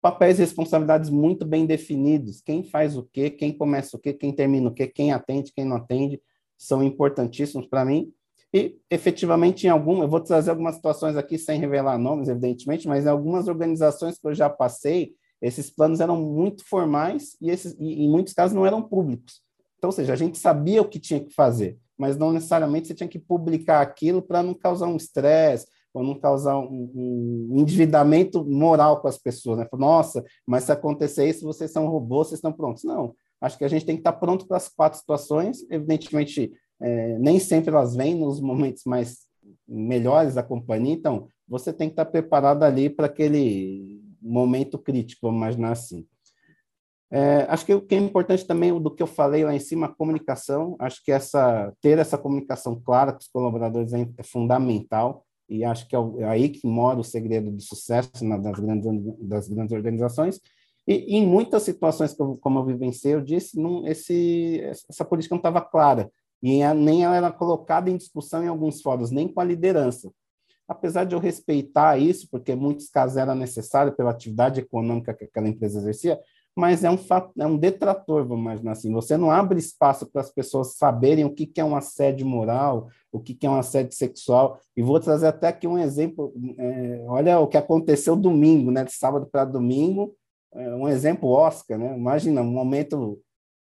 Papéis 0.01 0.39
e 0.39 0.41
responsabilidades 0.41 1.09
muito 1.09 1.45
bem 1.45 1.65
definidos. 1.65 2.41
Quem 2.41 2.63
faz 2.63 2.95
o 2.95 3.03
quê, 3.11 3.29
quem 3.29 3.51
começa 3.51 3.97
o 3.97 3.99
quê, 3.99 4.13
quem 4.13 4.31
termina 4.33 4.69
o 4.69 4.73
quê, 4.73 4.87
quem 4.87 5.11
atende, 5.11 5.51
quem 5.53 5.65
não 5.65 5.75
atende, 5.75 6.21
são 6.57 6.81
importantíssimos 6.81 7.67
para 7.67 7.83
mim. 7.83 8.13
E, 8.53 8.79
efetivamente, 8.89 9.67
em 9.67 9.69
algum, 9.69 10.01
eu 10.01 10.07
vou 10.07 10.21
trazer 10.21 10.51
algumas 10.51 10.75
situações 10.75 11.17
aqui 11.17 11.37
sem 11.37 11.59
revelar 11.59 11.97
nomes, 11.97 12.29
evidentemente, 12.29 12.87
mas 12.87 13.05
em 13.05 13.09
algumas 13.09 13.47
organizações 13.47 14.17
que 14.17 14.27
eu 14.27 14.33
já 14.33 14.49
passei, 14.49 15.13
esses 15.41 15.69
planos 15.69 15.99
eram 15.99 16.21
muito 16.21 16.67
formais 16.67 17.35
e, 17.41 17.49
esses, 17.49 17.75
e 17.79 18.05
em 18.05 18.09
muitos 18.09 18.33
casos 18.33 18.55
não 18.55 18.65
eram 18.65 18.81
públicos. 18.81 19.41
Então, 19.77 19.87
ou 19.89 19.91
seja, 19.93 20.13
a 20.13 20.15
gente 20.15 20.37
sabia 20.37 20.81
o 20.81 20.87
que 20.87 20.99
tinha 20.99 21.19
que 21.19 21.33
fazer, 21.33 21.77
mas 21.97 22.17
não 22.17 22.33
necessariamente 22.33 22.87
você 22.87 22.93
tinha 22.93 23.07
que 23.07 23.19
publicar 23.19 23.81
aquilo 23.81 24.21
para 24.21 24.43
não 24.43 24.53
causar 24.53 24.87
um 24.87 24.97
estresse 24.97 25.67
ou 25.93 26.03
não 26.03 26.19
causar 26.19 26.57
um, 26.59 26.91
um, 26.93 27.55
endividamento 27.59 28.45
moral 28.45 29.01
com 29.01 29.07
as 29.07 29.17
pessoas. 29.17 29.57
Né? 29.59 29.67
Nossa, 29.73 30.23
mas 30.45 30.65
se 30.65 30.71
acontecer 30.71 31.27
isso, 31.27 31.45
vocês 31.45 31.71
são 31.71 31.87
robôs, 31.87 32.27
vocês 32.27 32.37
estão 32.37 32.51
prontos. 32.51 32.83
Não, 32.83 33.15
acho 33.41 33.57
que 33.57 33.63
a 33.63 33.67
gente 33.67 33.85
tem 33.85 33.95
que 33.95 34.01
estar 34.01 34.13
pronto 34.13 34.45
para 34.45 34.57
as 34.57 34.67
quatro 34.67 34.99
situações. 34.99 35.65
Evidentemente, 35.69 36.51
é, 36.81 37.17
nem 37.17 37.39
sempre 37.39 37.71
elas 37.71 37.95
vêm 37.95 38.15
nos 38.15 38.39
momentos 38.39 38.83
mais 38.85 39.29
melhores 39.67 40.35
da 40.35 40.43
companhia, 40.43 40.93
então 40.93 41.27
você 41.47 41.73
tem 41.73 41.89
que 41.89 41.93
estar 41.93 42.05
preparado 42.05 42.63
ali 42.63 42.89
para 42.89 43.07
aquele 43.07 43.99
momento 44.21 44.77
crítico, 44.77 45.27
vamos 45.27 45.37
imaginar 45.37 45.71
assim. 45.71 46.05
É, 47.11 47.47
acho 47.49 47.65
que 47.65 47.73
o 47.73 47.81
que 47.81 47.95
é 47.95 47.97
importante 47.97 48.45
também 48.45 48.77
do 48.79 48.93
que 48.93 49.01
eu 49.01 49.07
falei 49.07 49.43
lá 49.43 49.53
em 49.53 49.59
cima, 49.59 49.87
a 49.87 49.95
comunicação. 49.95 50.75
Acho 50.79 51.03
que 51.03 51.11
essa 51.11 51.73
ter 51.81 51.97
essa 51.97 52.17
comunicação 52.17 52.79
clara 52.79 53.11
com 53.11 53.19
os 53.19 53.27
colaboradores 53.27 53.93
é, 53.93 54.07
é 54.17 54.23
fundamental 54.23 55.25
e 55.49 55.63
acho 55.63 55.87
que 55.87 55.95
é, 55.95 55.99
é, 56.19 56.25
aí 56.25 56.49
que 56.49 56.67
mora 56.67 56.99
o 56.99 57.03
segredo 57.03 57.49
do 57.51 57.61
sucesso 57.61 58.11
das, 58.41 58.59
grandes, 58.59 58.87
das 59.19 59.47
grandes 59.47 59.75
organizações. 59.75 60.39
E, 60.87 61.17
em 61.17 61.25
muitas 61.25 61.63
situações, 61.63 62.13
como, 62.13 62.37
como 62.37 62.59
eu 62.59 62.65
vivenciei, 62.65 63.15
eu 63.15 63.21
disse, 63.21 63.59
não, 63.59 63.87
esse, 63.87 64.61
essa 64.87 65.03
política 65.03 65.33
não 65.33 65.39
estava 65.39 65.61
clara 65.61 66.11
e 66.41 66.61
nem 66.75 67.03
ela 67.03 67.15
era 67.15 67.31
colocada 67.31 67.89
em 67.89 67.97
discussão 67.97 68.43
em 68.43 68.47
alguns 68.47 68.81
fóruns, 68.81 69.11
nem 69.11 69.27
com 69.27 69.41
a 69.41 69.43
liderança 69.43 70.11
apesar 70.69 71.03
de 71.03 71.15
eu 71.15 71.19
respeitar 71.19 71.97
isso, 71.97 72.29
porque 72.29 72.53
muitos 72.53 72.89
casos 72.89 73.17
era 73.17 73.33
necessário 73.33 73.91
pela 73.93 74.11
atividade 74.11 74.59
econômica 74.59 75.15
que 75.15 75.25
aquela 75.25 75.49
empresa 75.49 75.79
exercia, 75.79 76.19
mas 76.55 76.83
é 76.83 76.91
um, 76.91 76.97
é 77.39 77.47
um 77.47 77.57
detrator, 77.57 78.25
vamos 78.25 78.43
imaginar 78.43 78.73
assim. 78.73 78.91
Você 78.91 79.17
não 79.17 79.31
abre 79.31 79.57
espaço 79.57 80.05
para 80.05 80.21
as 80.21 80.29
pessoas 80.29 80.75
saberem 80.75 81.25
o 81.25 81.33
que, 81.33 81.51
é 81.59 81.63
um 81.63 81.75
assédio 81.75 82.27
moral, 82.27 82.89
o 83.11 83.19
que, 83.19 83.37
é 83.45 83.49
um 83.49 83.57
assédio 83.57 83.95
sexual. 83.95 84.59
E 84.75 84.81
vou 84.81 84.99
trazer 84.99 85.27
até 85.27 85.47
aqui 85.47 85.65
um 85.65 85.77
exemplo. 85.77 86.33
É, 86.57 87.05
olha 87.07 87.39
o 87.39 87.47
que 87.47 87.57
aconteceu 87.57 88.15
domingo, 88.15 88.71
né? 88.71 88.83
De 88.83 88.91
sábado 88.91 89.27
para 89.31 89.45
domingo, 89.45 90.13
é, 90.53 90.75
um 90.75 90.87
exemplo 90.87 91.29
Oscar, 91.29 91.77
né? 91.77 91.95
Imagina, 91.95 92.41
um 92.41 92.51
momento, 92.51 93.19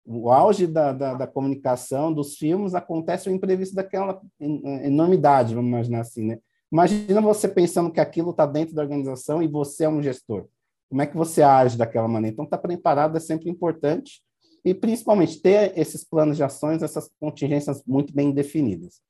o 0.07 0.31
auge 0.31 0.67
da, 0.67 0.93
da, 0.93 1.15
da 1.15 1.27
comunicação, 1.27 2.13
dos 2.13 2.37
filmes, 2.37 2.75
acontece 2.75 3.29
um 3.29 3.35
imprevisto 3.35 3.75
daquela 3.75 4.21
enormidade, 4.41 5.55
vamos 5.55 5.69
imaginar 5.69 6.01
assim, 6.01 6.25
né? 6.25 6.39
Imagina 6.77 7.23
você 7.23 7.49
pensando 7.49 7.91
que 7.91 7.99
aquilo 7.99 8.33
está 8.33 8.45
dentro 8.45 8.75
da 8.75 8.83
organização 8.83 9.43
e 9.43 9.49
você 9.49 9.85
é 9.85 9.89
um 9.89 10.03
gestor. 10.03 10.47
Como 10.91 11.01
é 11.01 11.07
que 11.07 11.17
você 11.17 11.41
age 11.41 11.79
daquela 11.79 12.07
maneira? 12.07 12.35
Então, 12.35 12.45
estar 12.45 12.59
tá 12.59 12.63
preparado 12.63 13.17
é 13.17 13.21
sempre 13.21 13.49
importante 13.49 14.21
e, 14.63 14.75
principalmente, 14.75 15.41
ter 15.41 15.73
esses 15.75 16.05
planos 16.05 16.37
de 16.37 16.43
ações, 16.43 16.83
essas 16.83 17.11
contingências 17.19 17.83
muito 17.87 18.15
bem 18.15 18.31
definidas. 18.31 19.01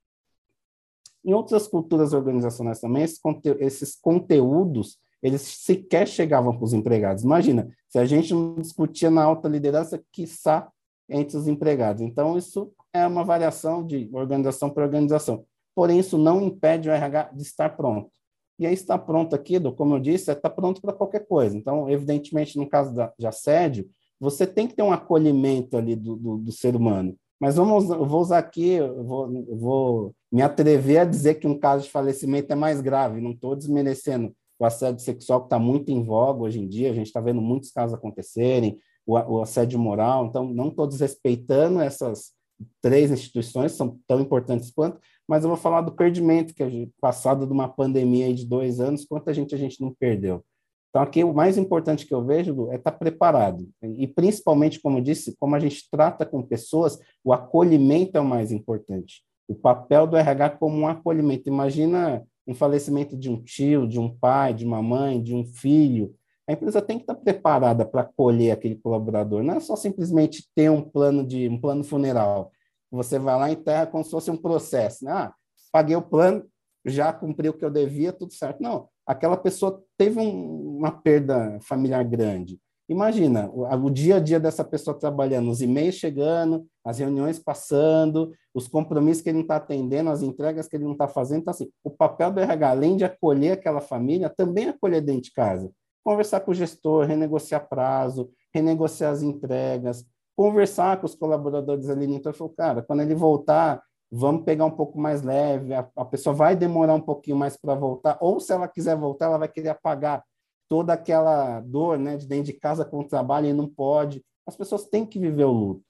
Em 1.25 1.35
outras 1.35 1.66
culturas 1.66 2.12
organizacionais 2.12 2.78
também, 2.78 3.02
esses, 3.02 3.18
conte 3.18 3.49
esses 3.58 3.96
conteúdos, 3.96 5.00
eles 5.20 5.42
sequer 5.42 6.06
chegavam 6.06 6.54
para 6.54 6.64
os 6.64 6.73
empregados. 6.73 7.25
Imagina, 7.25 7.68
se 7.88 7.99
a 7.99 8.04
gente 8.04 8.32
não 8.32 8.54
discutia 8.54 9.11
na 9.11 9.25
alta 9.25 9.49
liderança, 9.49 10.00
quiçá 10.12 10.70
entre 11.08 11.37
os 11.37 11.49
empregados. 11.49 12.00
Então, 12.00 12.38
isso 12.38 12.73
é 12.92 13.04
uma 13.04 13.25
variação 13.25 13.85
de 13.85 14.08
organização 14.12 14.70
para 14.70 14.85
organização. 14.85 15.44
Porém, 15.76 15.99
isso 15.99 16.16
não 16.16 16.40
impede 16.40 16.88
o 16.88 16.92
RH 16.92 17.33
de 17.35 17.42
estar 17.42 17.68
pronto. 17.76 18.11
E 18.59 18.66
aí, 18.66 18.73
estar 18.73 18.97
pronto 18.97 19.37
aqui, 19.37 19.61
como 19.73 19.95
eu 19.95 20.00
disse, 20.00 20.33
estar 20.33 20.49
pronto 20.49 20.80
para 20.80 20.95
qualquer 20.95 21.26
coisa. 21.26 21.54
Então, 21.54 21.90
evidentemente, 21.90 22.56
no 22.56 22.66
caso 22.66 22.95
da, 22.95 23.12
de 23.18 23.26
assédio, 23.26 23.87
você 24.18 24.47
tem 24.47 24.66
que 24.66 24.75
ter 24.75 24.83
um 24.83 24.90
acolhimento 24.90 25.76
ali 25.76 25.95
do, 25.95 26.16
do, 26.16 26.38
do 26.38 26.50
ser 26.50 26.75
humano. 26.75 27.14
Mas 27.38 27.56
vamos, 27.56 27.90
eu 27.90 28.06
vou 28.06 28.23
usar 28.23 28.38
aqui, 28.38 28.80
vou, 28.80 29.30
vou 29.54 30.14
me 30.33 30.40
atrever 30.40 31.00
a 31.00 31.04
dizer 31.04 31.35
que 31.35 31.47
um 31.47 31.59
caso 31.59 31.85
de 31.85 31.90
falecimento 31.90 32.50
é 32.50 32.56
mais 32.56 32.80
grave. 32.80 33.21
Não 33.21 33.33
estou 33.33 33.54
desmerecendo 33.54 34.35
o 34.59 34.64
assédio 34.64 35.04
sexual 35.04 35.40
que 35.40 35.47
está 35.49 35.59
muito 35.59 35.92
em 35.92 36.02
voga 36.02 36.45
hoje 36.45 36.59
em 36.59 36.66
dia. 36.66 36.90
A 36.90 36.95
gente 36.95 37.09
está 37.09 37.21
vendo 37.21 37.42
muitos 37.42 37.71
casos 37.71 37.92
acontecerem, 37.92 38.78
o, 39.04 39.12
o 39.12 39.42
assédio 39.42 39.78
moral. 39.78 40.25
Então, 40.25 40.49
não 40.49 40.68
estou 40.68 40.87
desrespeitando 40.87 41.80
essas 41.80 42.35
três 42.80 43.11
instituições, 43.11 43.73
são 43.73 43.99
tão 44.06 44.18
importantes 44.21 44.71
quanto, 44.71 44.99
mas 45.28 45.42
eu 45.42 45.49
vou 45.49 45.59
falar 45.59 45.80
do 45.80 45.92
perdimento 45.92 46.54
que 46.54 46.62
a 46.62 46.68
gente, 46.68 46.92
passado 47.00 47.47
de 47.47 47.52
uma 47.52 47.68
pandemia 47.68 48.33
de 48.33 48.47
dois 48.47 48.80
anos, 48.80 49.04
quanta 49.04 49.35
gente 49.35 49.54
a 49.54 49.59
gente 49.59 49.80
não 49.80 49.92
perdeu. 49.92 50.45
Então, 50.90 51.02
aqui 51.02 51.23
o 51.23 51.35
mais 51.35 51.59
importante 51.59 52.06
que 52.06 52.14
eu 52.14 52.25
vejo 52.25 52.71
é 52.71 52.76
estar 52.76 52.92
preparado. 52.92 53.68
E, 53.83 54.06
principalmente, 54.06 54.80
como 54.80 55.02
disse, 55.02 55.37
como 55.38 55.54
a 55.54 55.59
gente 55.59 55.87
trata 55.90 56.25
com 56.25 56.42
pessoas, 56.42 56.99
o 57.23 57.35
acolhimento 57.35 58.16
é 58.16 58.21
o 58.21 58.25
mais 58.25 58.50
importante. 58.50 59.23
O 59.47 59.54
papel 59.54 60.06
do 60.06 60.16
RH 60.16 60.50
como 60.50 60.75
um 60.78 60.88
acolhimento. 60.88 61.50
Imagina 61.50 62.25
um 62.47 62.54
falecimento 62.54 63.14
de 63.14 63.28
um 63.28 63.42
tio, 63.42 63.87
de 63.87 64.00
um 64.00 64.09
pai, 64.09 64.54
de 64.54 64.64
uma 64.64 64.83
mãe, 64.83 65.23
de 65.23 65.35
um 65.35 65.45
filho. 65.45 66.14
A 66.49 66.52
empresa 66.52 66.80
tem 66.80 66.97
que 66.97 67.02
estar 67.02 67.16
preparada 67.16 67.85
para 67.85 68.02
acolher 68.02 68.52
aquele 68.52 68.76
colaborador. 68.76 69.42
Não 69.42 69.54
é 69.54 69.61
só 69.61 69.76
simplesmente 69.76 70.49
ter 70.54 70.71
um 70.71 70.80
plano 70.80 71.26
de 71.26 71.47
um 71.47 71.61
plano 71.61 71.85
funeral. 71.85 72.52
Você 72.90 73.19
vai 73.19 73.37
lá 73.37 73.50
e 73.50 73.55
enterra 73.55 73.87
como 73.87 74.05
se 74.05 74.11
fosse 74.11 74.31
um 74.31 74.37
processo. 74.37 75.05
Né? 75.05 75.12
Ah, 75.12 75.35
paguei 75.73 75.97
o 75.97 76.02
plano, 76.02 76.45
já 76.85 77.12
cumpri 77.12 77.49
o 77.49 77.55
que 77.55 77.64
eu 77.64 77.71
devia, 77.71 78.12
tudo 78.12 78.33
certo. 78.33 78.62
Não, 78.62 78.88
aquela 79.07 79.37
pessoa 79.37 79.83
teve 79.97 80.19
um, 80.19 80.78
uma 80.78 80.90
perda 80.90 81.59
familiar 81.61 82.05
grande. 82.05 82.61
Imagina 82.88 83.50
o, 83.52 83.64
o, 83.64 83.90
dia 83.90 84.16
a 84.16 84.21
dia 84.21 84.38
dessa 84.38 84.62
pessoa 84.62 84.97
trabalhando, 84.97 85.50
os 85.50 85.61
e-mails 85.61 85.97
chegando, 85.97 86.64
as 86.85 86.99
reuniões 86.99 87.37
passando, 87.37 88.33
os 88.55 88.69
compromissos 88.69 89.23
que 89.23 89.28
ele 89.28 89.38
não 89.38 89.43
está 89.43 89.57
atendendo, 89.57 90.09
as 90.09 90.23
entregas 90.23 90.69
que 90.69 90.76
ele 90.76 90.85
não 90.85 90.93
está 90.93 91.09
fazendo. 91.09 91.40
Então, 91.40 91.50
assim, 91.50 91.69
o 91.83 91.90
papel 91.90 92.31
do 92.31 92.40
RH, 92.40 92.71
além 92.71 92.97
de 92.97 93.05
acolher 93.05 93.52
aquela 93.52 93.81
família, 93.81 94.31
também 94.31 94.69
acolher 94.69 95.00
dentro 95.00 95.23
de 95.23 95.33
casa. 95.33 95.71
Conversar 96.05 96.40
com 96.40 96.52
o 96.52 96.55
gestor, 96.55 97.07
renegociar 97.07 97.69
prazo, 97.69 98.31
renegociar 98.55 99.11
as 99.12 99.21
entregas, 99.21 100.05
conversar 100.37 101.00
com 101.00 101.07
os 101.07 101.14
colaboradores 101.14 101.88
ali. 101.88 102.05
Então, 102.05 102.31
eu 102.31 102.37
falo, 102.37 102.50
cara, 102.50 102.83
quando 102.83 103.00
ele 103.00 103.14
voltar, 103.14 103.83
vamos 104.11 104.45
pegar 104.45 104.66
um 104.66 104.71
pouco 104.71 104.99
mais 105.00 105.23
leve, 105.23 105.75
a, 105.75 105.88
a 105.97 106.05
pessoa 106.05 106.35
vai 106.35 106.55
demorar 106.55 106.95
um 106.95 107.00
pouquinho 107.00 107.37
mais 107.37 107.57
para 107.57 107.75
voltar, 107.75 108.19
ou 108.21 108.38
se 108.38 108.52
ela 108.52 108.69
quiser 108.69 108.97
voltar, 108.97 109.26
ela 109.26 109.38
vai 109.38 109.49
querer 109.49 109.71
apagar 109.71 110.23
toda 110.69 110.93
aquela 110.93 111.61
dor 111.61 111.99
né, 111.99 112.16
de 112.16 112.26
dentro 112.26 112.47
de 112.47 112.52
casa 112.52 112.85
com 112.85 113.00
o 113.00 113.09
trabalho 113.09 113.47
e 113.47 113.52
não 113.52 113.66
pode. 113.66 114.25
As 114.47 114.57
pessoas 114.57 114.85
têm 114.85 115.07
que 115.07 115.19
viver 115.19 115.45
o 115.45 115.52
luto. 115.52 115.85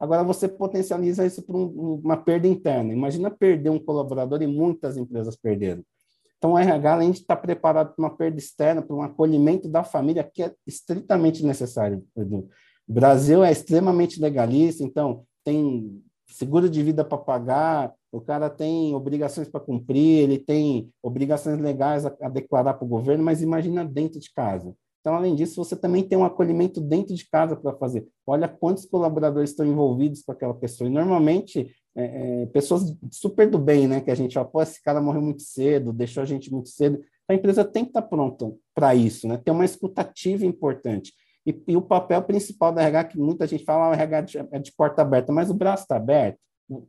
Agora, 0.00 0.24
você 0.24 0.48
potencializa 0.48 1.24
isso 1.24 1.42
por 1.42 1.54
um, 1.54 2.00
uma 2.02 2.16
perda 2.16 2.48
interna. 2.48 2.92
Imagina 2.92 3.30
perder 3.30 3.70
um 3.70 3.78
colaborador 3.78 4.42
e 4.42 4.46
muitas 4.48 4.96
empresas 4.96 5.36
perderam. 5.36 5.84
Então, 6.38 6.54
o 6.54 6.58
RH, 6.58 6.92
além 6.92 7.12
de 7.12 7.20
estar 7.20 7.36
preparado 7.36 7.94
para 7.94 8.04
uma 8.04 8.16
perda 8.16 8.36
externa, 8.36 8.82
para 8.82 8.96
um 8.96 9.02
acolhimento 9.02 9.68
da 9.68 9.84
família, 9.84 10.24
que 10.24 10.42
é 10.42 10.52
estritamente 10.66 11.46
necessário, 11.46 12.04
Edu. 12.16 12.48
Brasil 12.92 13.42
é 13.42 13.50
extremamente 13.50 14.20
legalista, 14.20 14.84
então 14.84 15.24
tem 15.44 16.02
seguro 16.26 16.68
de 16.68 16.82
vida 16.82 17.04
para 17.04 17.18
pagar, 17.18 17.92
o 18.10 18.20
cara 18.20 18.50
tem 18.50 18.94
obrigações 18.94 19.48
para 19.48 19.60
cumprir, 19.60 20.22
ele 20.22 20.38
tem 20.38 20.90
obrigações 21.02 21.58
legais 21.58 22.04
a, 22.04 22.14
a 22.20 22.28
declarar 22.28 22.74
para 22.74 22.84
o 22.84 22.88
governo, 22.88 23.24
mas 23.24 23.42
imagina 23.42 23.84
dentro 23.84 24.20
de 24.20 24.30
casa. 24.32 24.74
Então, 25.00 25.14
além 25.14 25.34
disso, 25.34 25.56
você 25.56 25.74
também 25.74 26.04
tem 26.04 26.16
um 26.16 26.24
acolhimento 26.24 26.80
dentro 26.80 27.14
de 27.14 27.28
casa 27.28 27.56
para 27.56 27.74
fazer. 27.74 28.06
Olha 28.24 28.46
quantos 28.46 28.86
colaboradores 28.86 29.50
estão 29.50 29.66
envolvidos 29.66 30.22
com 30.22 30.30
aquela 30.30 30.54
pessoa. 30.54 30.88
E, 30.88 30.92
normalmente, 30.92 31.74
é, 31.96 32.42
é, 32.42 32.46
pessoas 32.46 32.96
super 33.10 33.50
do 33.50 33.58
bem, 33.58 33.88
né? 33.88 34.00
Que 34.00 34.12
a 34.12 34.14
gente 34.14 34.34
fala, 34.34 34.46
pô, 34.46 34.62
esse 34.62 34.80
cara 34.80 35.00
morreu 35.00 35.20
muito 35.20 35.42
cedo, 35.42 35.92
deixou 35.92 36.22
a 36.22 36.26
gente 36.26 36.52
muito 36.52 36.68
cedo. 36.68 37.00
A 37.28 37.34
empresa 37.34 37.64
tem 37.64 37.84
que 37.84 37.90
estar 37.90 38.02
tá 38.02 38.08
pronta 38.08 38.52
para 38.72 38.94
isso, 38.94 39.26
né? 39.26 39.36
Ter 39.38 39.50
uma 39.50 39.64
escutativa 39.64 40.46
importante. 40.46 41.12
E, 41.46 41.62
e, 41.66 41.76
o 41.76 41.82
papel 41.82 42.22
principal 42.22 42.72
da 42.72 42.82
RH, 42.82 43.04
que 43.04 43.18
muita 43.18 43.46
gente 43.46 43.64
fala, 43.64 43.86
ah, 43.86 43.90
o 43.90 43.94
RH 43.94 44.46
é 44.52 44.58
de 44.58 44.72
porta 44.72 45.02
aberta, 45.02 45.32
mas 45.32 45.50
o 45.50 45.54
braço 45.54 45.82
está 45.82 45.96
aberto, 45.96 46.38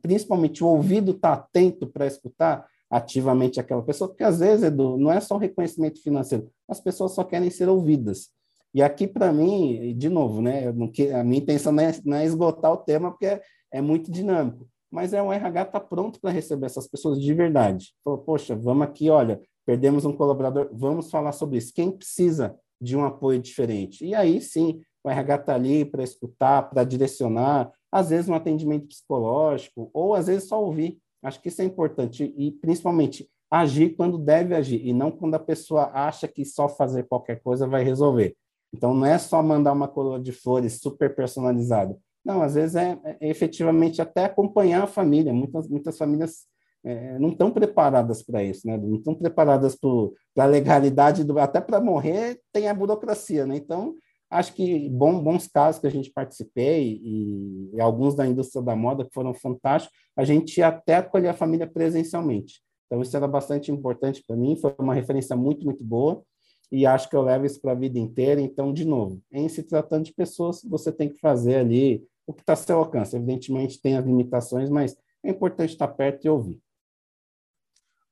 principalmente 0.00 0.62
o 0.62 0.68
ouvido 0.68 1.10
está 1.12 1.32
atento 1.32 1.86
para 1.86 2.06
escutar 2.06 2.66
ativamente 2.88 3.58
aquela 3.58 3.82
pessoa, 3.82 4.08
porque 4.08 4.22
às 4.22 4.38
vezes, 4.38 4.64
Edu, 4.64 4.96
não 4.96 5.10
é 5.10 5.20
só 5.20 5.34
o 5.34 5.38
reconhecimento 5.38 6.00
financeiro, 6.00 6.48
as 6.68 6.80
pessoas 6.80 7.12
só 7.12 7.24
querem 7.24 7.50
ser 7.50 7.68
ouvidas. 7.68 8.28
E 8.72 8.82
aqui, 8.82 9.06
para 9.06 9.32
mim, 9.32 9.94
de 9.96 10.08
novo, 10.08 10.40
né, 10.40 10.68
a 10.68 11.24
minha 11.24 11.38
intenção 11.38 11.72
não 11.72 11.82
é, 11.82 11.92
não 12.04 12.16
é, 12.16 12.24
esgotar 12.24 12.72
o 12.72 12.76
tema, 12.76 13.10
porque 13.10 13.26
é, 13.26 13.42
é 13.72 13.80
muito 13.80 14.10
dinâmico, 14.10 14.68
mas 14.90 15.12
é 15.12 15.22
o 15.22 15.32
RH 15.32 15.62
está 15.62 15.80
pronto 15.80 16.20
para 16.20 16.30
receber 16.30 16.66
essas 16.66 16.86
pessoas 16.86 17.20
de 17.20 17.34
verdade. 17.34 17.94
Falou, 18.04 18.20
poxa, 18.20 18.54
vamos 18.54 18.84
aqui, 18.86 19.10
olha, 19.10 19.40
perdemos 19.66 20.04
um 20.04 20.12
colaborador, 20.12 20.68
vamos 20.72 21.10
falar 21.10 21.32
sobre 21.32 21.58
isso. 21.58 21.72
Quem 21.74 21.90
precisa 21.90 22.56
de 22.84 22.96
um 22.96 23.04
apoio 23.04 23.40
diferente. 23.40 24.04
E 24.04 24.14
aí 24.14 24.40
sim, 24.40 24.80
o 25.02 25.10
RH 25.10 25.34
está 25.36 25.54
ali 25.54 25.84
para 25.84 26.02
escutar, 26.02 26.70
para 26.70 26.84
direcionar, 26.84 27.72
às 27.90 28.10
vezes 28.10 28.28
um 28.28 28.34
atendimento 28.34 28.88
psicológico, 28.88 29.90
ou 29.92 30.14
às 30.14 30.26
vezes 30.26 30.48
só 30.48 30.62
ouvir. 30.62 30.98
Acho 31.22 31.40
que 31.40 31.48
isso 31.48 31.62
é 31.62 31.64
importante. 31.64 32.34
E 32.36 32.52
principalmente 32.52 33.28
agir 33.50 33.96
quando 33.96 34.18
deve 34.18 34.54
agir, 34.54 34.84
e 34.84 34.92
não 34.92 35.10
quando 35.10 35.34
a 35.34 35.38
pessoa 35.38 35.90
acha 35.94 36.26
que 36.26 36.44
só 36.44 36.68
fazer 36.68 37.04
qualquer 37.04 37.40
coisa 37.40 37.66
vai 37.66 37.84
resolver. 37.84 38.36
Então 38.74 38.92
não 38.92 39.06
é 39.06 39.16
só 39.18 39.42
mandar 39.42 39.72
uma 39.72 39.86
coroa 39.86 40.18
de 40.18 40.32
flores 40.32 40.80
super 40.80 41.14
personalizada. 41.14 41.96
Não, 42.24 42.42
às 42.42 42.54
vezes 42.54 42.74
é, 42.74 42.98
é 43.20 43.28
efetivamente 43.28 44.02
até 44.02 44.24
acompanhar 44.24 44.82
a 44.82 44.86
família. 44.88 45.32
Muitas, 45.32 45.68
muitas 45.68 45.96
famílias 45.96 46.46
é, 46.84 47.18
não 47.18 47.30
estão 47.30 47.50
preparadas 47.50 48.22
para 48.22 48.44
isso, 48.44 48.66
né? 48.66 48.76
não 48.76 48.96
estão 48.96 49.14
preparadas 49.14 49.74
para 49.74 50.44
a 50.44 50.46
legalidade, 50.46 51.24
do, 51.24 51.38
até 51.38 51.60
para 51.60 51.80
morrer 51.80 52.38
tem 52.52 52.68
a 52.68 52.74
burocracia. 52.74 53.46
Né? 53.46 53.56
Então, 53.56 53.94
acho 54.30 54.52
que 54.52 54.88
bom, 54.90 55.18
bons 55.18 55.48
casos 55.48 55.80
que 55.80 55.86
a 55.86 55.90
gente 55.90 56.10
participei 56.12 57.00
e, 57.02 57.70
e, 57.72 57.80
alguns 57.80 58.14
da 58.14 58.26
indústria 58.26 58.62
da 58.62 58.76
moda 58.76 59.04
que 59.04 59.14
foram 59.14 59.32
fantásticos, 59.32 59.96
a 60.14 60.24
gente 60.24 60.60
até 60.60 60.96
acolher 60.96 61.28
a 61.28 61.34
família 61.34 61.66
presencialmente. 61.66 62.60
Então, 62.86 63.00
isso 63.00 63.16
era 63.16 63.26
bastante 63.26 63.72
importante 63.72 64.22
para 64.26 64.36
mim, 64.36 64.56
foi 64.56 64.74
uma 64.78 64.94
referência 64.94 65.34
muito, 65.34 65.64
muito 65.64 65.82
boa 65.82 66.22
e 66.70 66.84
acho 66.86 67.08
que 67.08 67.16
eu 67.16 67.22
levo 67.22 67.46
isso 67.46 67.60
para 67.60 67.72
a 67.72 67.76
vida 67.76 67.98
inteira. 67.98 68.40
Então, 68.40 68.72
de 68.72 68.84
novo, 68.84 69.22
em 69.32 69.48
se 69.48 69.62
tratando 69.62 70.04
de 70.04 70.12
pessoas, 70.12 70.62
você 70.62 70.92
tem 70.92 71.08
que 71.08 71.18
fazer 71.18 71.56
ali 71.56 72.04
o 72.26 72.32
que 72.32 72.42
está 72.42 72.54
a 72.54 72.56
seu 72.56 72.78
alcance. 72.78 73.16
Evidentemente, 73.16 73.80
tem 73.80 73.96
as 73.96 74.04
limitações, 74.04 74.68
mas 74.68 74.96
é 75.22 75.30
importante 75.30 75.70
estar 75.70 75.88
perto 75.88 76.24
e 76.24 76.28
ouvir. 76.28 76.63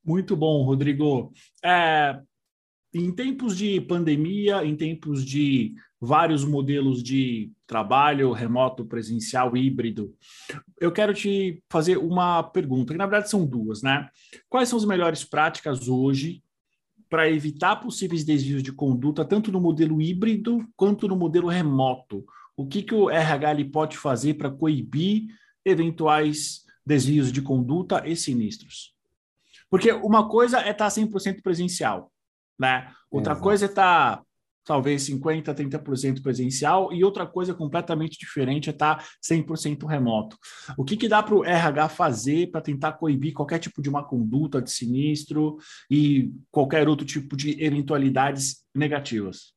Muito 0.05 0.37
bom, 0.37 0.65
Rodrigo. 0.65 1.33
É, 1.65 2.21
em 2.95 3.11
tempos 3.11 3.57
de 3.57 3.81
pandemia, 3.81 4.65
em 4.65 4.77
tempos 4.77 5.25
de 5.25 5.75
vários 6.01 6.45
modelos 6.45 7.03
de 7.03 7.53
trabalho 7.67 8.33
remoto, 8.33 8.85
presencial, 8.85 9.57
híbrido, 9.57 10.13
eu 10.81 10.91
quero 10.91 11.15
te 11.15 11.63
fazer 11.71 11.97
uma 11.97 12.43
pergunta, 12.43 12.93
que 12.93 12.99
na 12.99 13.07
verdade 13.07 13.31
são 13.31 13.47
duas, 13.47 13.83
né? 13.83 14.09
Quais 14.49 14.69
são 14.69 14.79
as 14.79 14.85
melhores 14.85 15.25
práticas 15.25 15.89
hoje 15.89 16.43
para 17.09 17.31
evitar 17.31 17.77
possíveis 17.77 18.25
desvios 18.25 18.63
de 18.63 18.73
conduta, 18.73 19.25
tanto 19.25 19.53
no 19.53 19.61
modelo 19.61 20.03
híbrido 20.03 20.67
quanto 20.77 21.07
no 21.07 21.17
modelo 21.17 21.49
remoto? 21.49 22.25
O 22.57 22.67
que, 22.67 22.83
que 22.83 22.95
o 22.95 23.09
RH 23.09 23.65
pode 23.73 23.97
fazer 23.97 24.35
para 24.35 24.51
coibir 24.51 25.27
eventuais 25.65 26.65
desvios 26.85 27.31
de 27.31 27.41
conduta 27.41 28.03
e 28.07 28.17
sinistros? 28.17 28.92
Porque 29.73 29.91
uma 29.91 30.29
coisa 30.29 30.61
é 30.61 30.71
estar 30.71 30.89
100% 30.89 31.41
presencial, 31.43 32.13
né? 32.61 32.93
Outra 33.11 33.35
coisa 33.35 33.65
é 33.65 33.69
estar 33.69 34.23
talvez 34.67 35.09
50%, 35.09 35.45
30% 35.45 36.23
presencial, 36.23 36.93
e 36.93 37.03
outra 37.03 37.27
coisa 37.27 37.55
completamente 37.55 38.19
diferente 38.19 38.69
é 38.69 38.73
estar 38.73 39.03
100% 39.27 39.87
remoto. 39.87 40.37
O 40.77 40.85
que, 40.85 40.95
que 40.95 41.09
dá 41.09 41.23
para 41.23 41.35
o 41.35 41.43
RH 41.43 41.89
fazer 41.89 42.51
para 42.51 42.61
tentar 42.61 42.93
coibir 42.93 43.33
qualquer 43.33 43.59
tipo 43.59 43.81
de 43.81 43.89
uma 43.89 44.05
conduta 44.05 44.61
de 44.61 44.71
sinistro 44.71 45.57
e 45.91 46.31
qualquer 46.51 46.87
outro 46.87 47.07
tipo 47.07 47.35
de 47.35 47.59
eventualidades 47.65 48.67
negativas? 48.75 49.55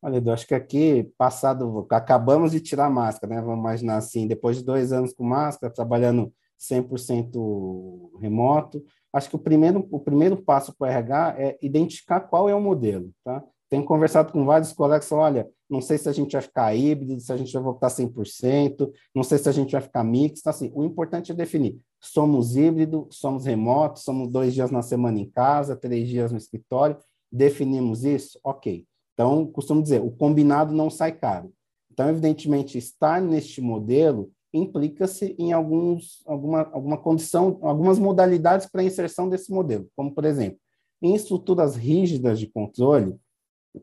Olha, 0.00 0.18
Edu, 0.18 0.30
acho 0.30 0.46
que 0.46 0.54
aqui, 0.54 1.10
passado, 1.18 1.84
acabamos 1.90 2.52
de 2.52 2.60
tirar 2.60 2.86
a 2.86 2.90
máscara, 2.90 3.34
né? 3.34 3.42
Vamos 3.42 3.58
imaginar 3.58 3.96
assim, 3.96 4.28
depois 4.28 4.58
de 4.58 4.64
dois 4.64 4.92
anos 4.92 5.12
com 5.12 5.24
máscara, 5.24 5.74
trabalhando 5.74 6.32
100% 6.60 8.18
remoto, 8.20 8.84
acho 9.12 9.28
que 9.28 9.36
o 9.36 9.38
primeiro, 9.38 9.86
o 9.90 10.00
primeiro 10.00 10.36
passo 10.36 10.74
para 10.76 10.88
o 10.88 10.90
RH 10.90 11.34
é 11.38 11.58
identificar 11.62 12.20
qual 12.20 12.48
é 12.48 12.54
o 12.54 12.60
modelo. 12.60 13.10
Tá? 13.24 13.42
Tenho 13.68 13.84
conversado 13.84 14.32
com 14.32 14.44
vários 14.44 14.72
colegas, 14.72 15.10
olha, 15.10 15.48
não 15.68 15.80
sei 15.80 15.98
se 15.98 16.08
a 16.08 16.12
gente 16.12 16.32
vai 16.32 16.42
ficar 16.42 16.74
híbrido, 16.74 17.20
se 17.20 17.32
a 17.32 17.36
gente 17.36 17.52
vai 17.52 17.62
voltar 17.62 17.88
100%, 17.88 18.90
não 19.14 19.22
sei 19.22 19.38
se 19.38 19.48
a 19.48 19.52
gente 19.52 19.72
vai 19.72 19.80
ficar 19.80 20.04
mixto. 20.04 20.40
Então, 20.40 20.50
assim, 20.50 20.70
o 20.74 20.84
importante 20.84 21.32
é 21.32 21.34
definir, 21.34 21.78
somos 22.00 22.56
híbrido, 22.56 23.08
somos 23.10 23.44
remoto, 23.44 23.98
somos 23.98 24.28
dois 24.28 24.54
dias 24.54 24.70
na 24.70 24.82
semana 24.82 25.18
em 25.18 25.28
casa, 25.28 25.74
três 25.74 26.08
dias 26.08 26.30
no 26.30 26.38
escritório, 26.38 26.96
definimos 27.32 28.04
isso? 28.04 28.38
Ok. 28.44 28.84
Então, 29.14 29.46
costumo 29.46 29.82
dizer, 29.82 30.02
o 30.02 30.10
combinado 30.10 30.72
não 30.74 30.90
sai 30.90 31.12
caro. 31.12 31.52
Então, 31.90 32.08
evidentemente, 32.08 32.76
estar 32.76 33.20
neste 33.20 33.60
modelo 33.60 34.30
implica-se 34.54 35.34
em 35.38 35.52
alguns, 35.52 36.22
alguma, 36.24 36.62
alguma 36.72 36.96
condição, 36.96 37.58
algumas 37.62 37.98
modalidades 37.98 38.66
para 38.66 38.80
a 38.80 38.84
inserção 38.84 39.28
desse 39.28 39.52
modelo, 39.52 39.88
como, 39.96 40.14
por 40.14 40.24
exemplo, 40.24 40.58
em 41.02 41.14
estruturas 41.14 41.74
rígidas 41.74 42.38
de 42.38 42.46
controle, 42.46 43.16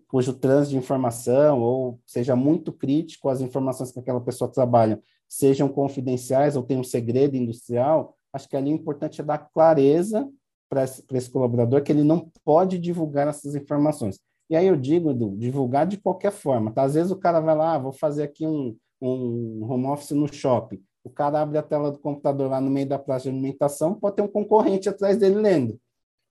cujo 0.08 0.34
trânsito 0.34 0.72
de 0.72 0.78
informação 0.78 1.62
ou 1.62 2.00
seja 2.06 2.36
muito 2.36 2.72
crítico, 2.72 3.28
as 3.28 3.42
informações 3.42 3.92
que 3.92 4.00
aquela 4.00 4.22
pessoa 4.22 4.50
trabalha 4.50 5.02
sejam 5.28 5.68
confidenciais 5.68 6.56
ou 6.56 6.64
tenham 6.64 6.82
um 6.82 6.86
segredo 6.86 7.36
industrial, 7.36 8.16
acho 8.34 8.48
que 8.48 8.56
ali 8.56 8.72
o 8.72 8.76
importante 8.76 9.20
é 9.20 9.24
dar 9.24 9.38
clareza 9.38 10.30
para 10.70 10.86
esse, 10.86 11.04
esse, 11.12 11.30
colaborador 11.30 11.84
que 11.84 11.92
ele 11.92 12.04
não 12.04 12.32
pode 12.46 12.80
divulgar 12.80 13.28
essas 13.28 13.56
informações. 13.56 14.20
E 14.50 14.56
aí 14.56 14.68
eu 14.68 14.78
digo, 14.78 15.12
Edu, 15.12 15.36
divulgar 15.38 15.86
de 15.86 15.98
qualquer 15.98 16.32
forma. 16.32 16.72
Tá? 16.72 16.84
Às 16.84 16.94
vezes 16.94 17.12
o 17.12 17.18
cara 17.18 17.42
vai 17.42 17.56
lá, 17.56 17.76
ah, 17.76 17.80
vou 17.80 17.92
fazer 17.92 18.24
aqui 18.24 18.48
um, 18.48 18.76
um 19.02 19.66
home 19.70 19.88
office 19.88 20.12
no 20.12 20.32
shopping. 20.32 20.84
O 21.04 21.10
cara 21.10 21.42
abre 21.42 21.58
a 21.58 21.64
tela 21.64 21.92
do 21.92 21.98
computador 21.98 22.50
lá 22.50 22.62
no 22.62 22.70
meio 22.70 22.88
da 22.88 23.00
praça 23.00 23.24
de 23.24 23.30
alimentação, 23.30 23.96
pode 23.96 24.18
ter 24.18 24.22
um 24.22 24.28
concorrente 24.28 24.88
atrás 24.88 25.18
dele 25.18 25.36
lendo. 25.36 25.80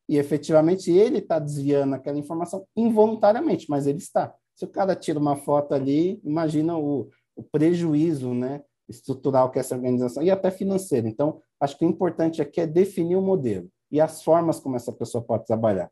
E 0.09 0.17
efetivamente 0.17 0.91
ele 0.91 1.19
está 1.19 1.39
desviando 1.39 1.95
aquela 1.95 2.19
informação 2.19 2.65
involuntariamente, 2.77 3.67
mas 3.69 3.87
ele 3.87 3.99
está. 3.99 4.33
Se 4.55 4.65
o 4.65 4.69
cara 4.69 4.95
tira 4.95 5.19
uma 5.19 5.37
foto 5.37 5.75
ali, 5.75 6.21
imagina 6.25 6.77
o, 6.79 7.09
o 7.35 7.43
prejuízo 7.43 8.33
né, 8.33 8.63
estrutural 8.89 9.51
que 9.51 9.59
essa 9.59 9.75
organização, 9.75 10.23
e 10.23 10.31
até 10.31 10.51
financeiro. 10.51 11.09
Então, 11.09 11.41
acho 11.61 11.77
que 11.77 11.85
o 11.85 11.89
importante 11.89 12.41
aqui 12.41 12.61
é 12.61 12.67
definir 12.67 13.17
o 13.17 13.23
modelo 13.23 13.69
e 13.91 14.01
as 14.01 14.23
formas 14.23 14.61
como 14.61 14.77
essa 14.77 14.93
pessoa 14.93 15.23
pode 15.23 15.47
trabalhar. 15.47 15.91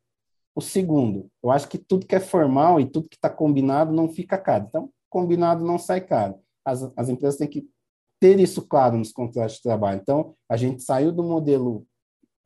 O 0.55 0.61
segundo, 0.61 1.29
eu 1.43 1.51
acho 1.51 1.69
que 1.69 1.79
tudo 1.79 2.07
que 2.07 2.15
é 2.15 2.21
formal 2.21 2.81
e 2.81 2.87
tudo 2.87 3.09
que 3.09 3.17
está 3.17 3.31
combinado 3.31 3.93
não 3.93 4.09
fica 4.09 4.37
caro. 4.37 4.67
Então, 4.69 4.91
combinado 5.09 5.65
não 5.65 5.79
sai 5.79 6.01
caro 6.01 6.41
as, 6.69 6.91
as 6.97 7.09
empresas 7.09 7.39
têm 7.39 7.49
que 7.49 7.69
ter 8.21 8.39
isso 8.41 8.63
claro 8.63 8.99
nos 8.99 9.13
contratos 9.13 9.57
de 9.57 9.63
trabalho. 9.63 10.01
Então, 10.01 10.35
a 10.49 10.57
gente 10.57 10.83
saiu 10.83 11.13
do 11.13 11.23
modelo 11.23 11.87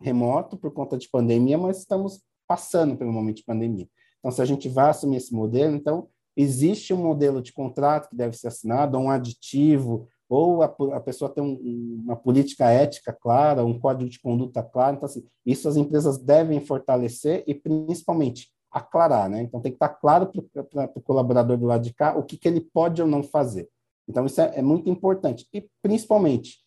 remoto 0.01 0.57
por 0.57 0.73
conta 0.73 0.97
de 0.99 1.09
pandemia, 1.09 1.57
mas 1.57 1.79
estamos 1.79 2.21
passando 2.47 2.97
pelo 2.97 3.13
momento 3.13 3.37
de 3.39 3.45
pandemia. 3.45 3.89
Então, 4.19 4.31
se 4.31 4.43
a 4.43 4.45
gente 4.45 4.69
vai 4.69 4.91
assumir 4.91 5.17
esse 5.17 5.35
modelo, 5.35 5.75
então 5.75 6.09
existe 6.37 6.93
um 6.93 6.99
modelo 6.99 7.43
de 7.43 7.53
contrato 7.53 8.09
que 8.09 8.17
deve 8.17 8.37
ser 8.37 8.49
assinado, 8.49 8.99
um 8.99 9.11
aditivo, 9.11 10.09
ou 10.29 10.63
a, 10.63 10.75
a 10.95 11.01
pessoa 11.01 11.31
tem 11.31 11.43
um, 11.43 12.03
uma 12.05 12.17
política 12.17 12.71
ética 12.71 13.13
clara, 13.13 13.65
um 13.65 13.79
código 13.79 14.09
de 14.09 14.21
conduta 14.21 14.63
claro. 14.63 14.97
Então, 14.97 15.07
assim, 15.07 15.25
isso 15.45 15.69
as 15.69 15.77
empresas 15.77 16.19
devem 16.19 16.61
fortalecer 16.61 17.45
e, 17.47 17.55
principalmente, 17.55 18.51
aclarar. 18.71 19.29
Né? 19.29 19.43
Então, 19.43 19.61
tem 19.61 19.73
que 19.73 19.77
estar 19.77 19.91
claro 19.91 20.31
para 20.73 20.91
o 20.95 21.03
colaborador 21.03 21.59
do 21.59 21.67
lado 21.67 21.85
de 21.85 21.93
cá 21.93 22.17
o 22.17 22.23
que, 22.23 22.39
que 22.39 22.49
ele 22.49 22.61
pode 22.61 23.03
ou 23.03 23.09
não 23.09 23.23
fazer. 23.23 23.69
Então, 24.09 24.27
isso 24.27 24.41
é, 24.41 24.59
é, 24.59 24.63
muito 24.63 24.89
importante. 24.91 25.47
E, 25.53 25.67
principalmente, 25.83 26.59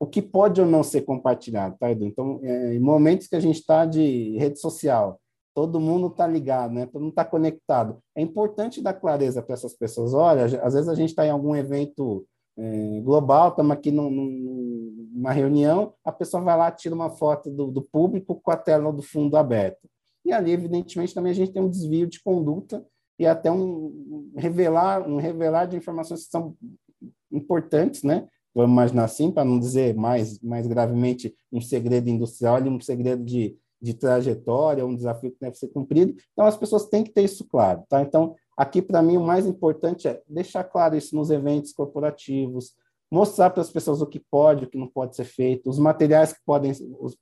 o 0.00 0.06
que 0.06 0.20
pode 0.20 0.60
ou 0.60 0.66
não 0.66 0.82
ser 0.82 1.02
compartilhado, 1.02 1.76
tá, 1.78 1.90
Edu? 1.90 2.04
Então, 2.04 2.40
é, 2.42 2.74
em 2.74 2.80
momentos 2.80 3.28
que 3.28 3.36
a 3.36 3.40
gente 3.40 3.60
está 3.60 3.86
de 3.86 4.36
rede 4.36 4.58
social, 4.58 5.20
todo 5.54 5.80
mundo 5.80 6.08
está 6.08 6.26
ligado, 6.26 6.72
né? 6.74 6.86
Todo 6.86 7.02
mundo 7.02 7.10
está 7.10 7.24
conectado. 7.24 7.98
É 8.16 8.22
importante 8.22 8.82
dar 8.82 8.94
clareza 8.94 9.42
para 9.42 9.54
essas 9.54 9.74
pessoas. 9.74 10.14
Olha, 10.14 10.44
às 10.44 10.74
vezes 10.74 10.88
a 10.88 10.94
gente 10.94 11.10
está 11.10 11.26
em 11.26 11.30
algum 11.30 11.54
evento 11.54 12.26
é, 12.56 13.00
global, 13.00 13.50
estamos 13.50 13.72
aqui 13.72 13.90
num, 13.90 14.10
numa 14.10 15.32
reunião, 15.32 15.94
a 16.04 16.12
pessoa 16.12 16.42
vai 16.42 16.56
lá, 16.56 16.70
tira 16.70 16.94
uma 16.94 17.10
foto 17.10 17.50
do, 17.50 17.70
do 17.70 17.82
público 17.82 18.40
com 18.42 18.50
a 18.50 18.56
tela 18.56 18.92
do 18.92 19.02
fundo 19.02 19.36
aberta. 19.36 19.80
E 20.24 20.32
ali, 20.32 20.52
evidentemente, 20.52 21.14
também 21.14 21.32
a 21.32 21.34
gente 21.34 21.52
tem 21.52 21.62
um 21.62 21.70
desvio 21.70 22.06
de 22.06 22.22
conduta 22.22 22.84
e 23.18 23.26
até 23.26 23.50
um 23.50 24.32
revelar, 24.36 25.08
um 25.08 25.16
revelar 25.16 25.66
de 25.66 25.76
informações 25.76 26.24
que 26.24 26.30
são 26.30 26.56
importantes, 27.30 28.02
né? 28.02 28.26
Vamos 28.54 28.72
imaginar 28.72 29.04
assim, 29.04 29.30
para 29.30 29.44
não 29.44 29.58
dizer 29.58 29.94
mais, 29.94 30.38
mais 30.40 30.66
gravemente 30.66 31.34
um 31.50 31.60
segredo 31.60 32.08
industrial 32.08 32.64
e 32.64 32.68
um 32.68 32.80
segredo 32.80 33.24
de, 33.24 33.56
de 33.80 33.94
trajetória, 33.94 34.84
um 34.84 34.94
desafio 34.94 35.30
que 35.30 35.40
deve 35.40 35.56
ser 35.56 35.68
cumprido. 35.68 36.14
Então, 36.32 36.44
as 36.44 36.56
pessoas 36.56 36.86
têm 36.86 37.02
que 37.02 37.10
ter 37.10 37.22
isso 37.22 37.46
claro, 37.48 37.82
tá? 37.88 38.02
Então, 38.02 38.34
aqui, 38.56 38.82
para 38.82 39.02
mim, 39.02 39.16
o 39.16 39.24
mais 39.24 39.46
importante 39.46 40.06
é 40.06 40.20
deixar 40.28 40.64
claro 40.64 40.96
isso 40.96 41.16
nos 41.16 41.30
eventos 41.30 41.72
corporativos, 41.72 42.74
mostrar 43.10 43.50
para 43.50 43.62
as 43.62 43.70
pessoas 43.70 44.00
o 44.00 44.06
que 44.06 44.18
pode, 44.18 44.64
o 44.64 44.68
que 44.68 44.78
não 44.78 44.86
pode 44.86 45.16
ser 45.16 45.24
feito, 45.24 45.68
os 45.68 45.78
materiais 45.78 46.32
que 46.32 46.40
podem, 46.44 46.72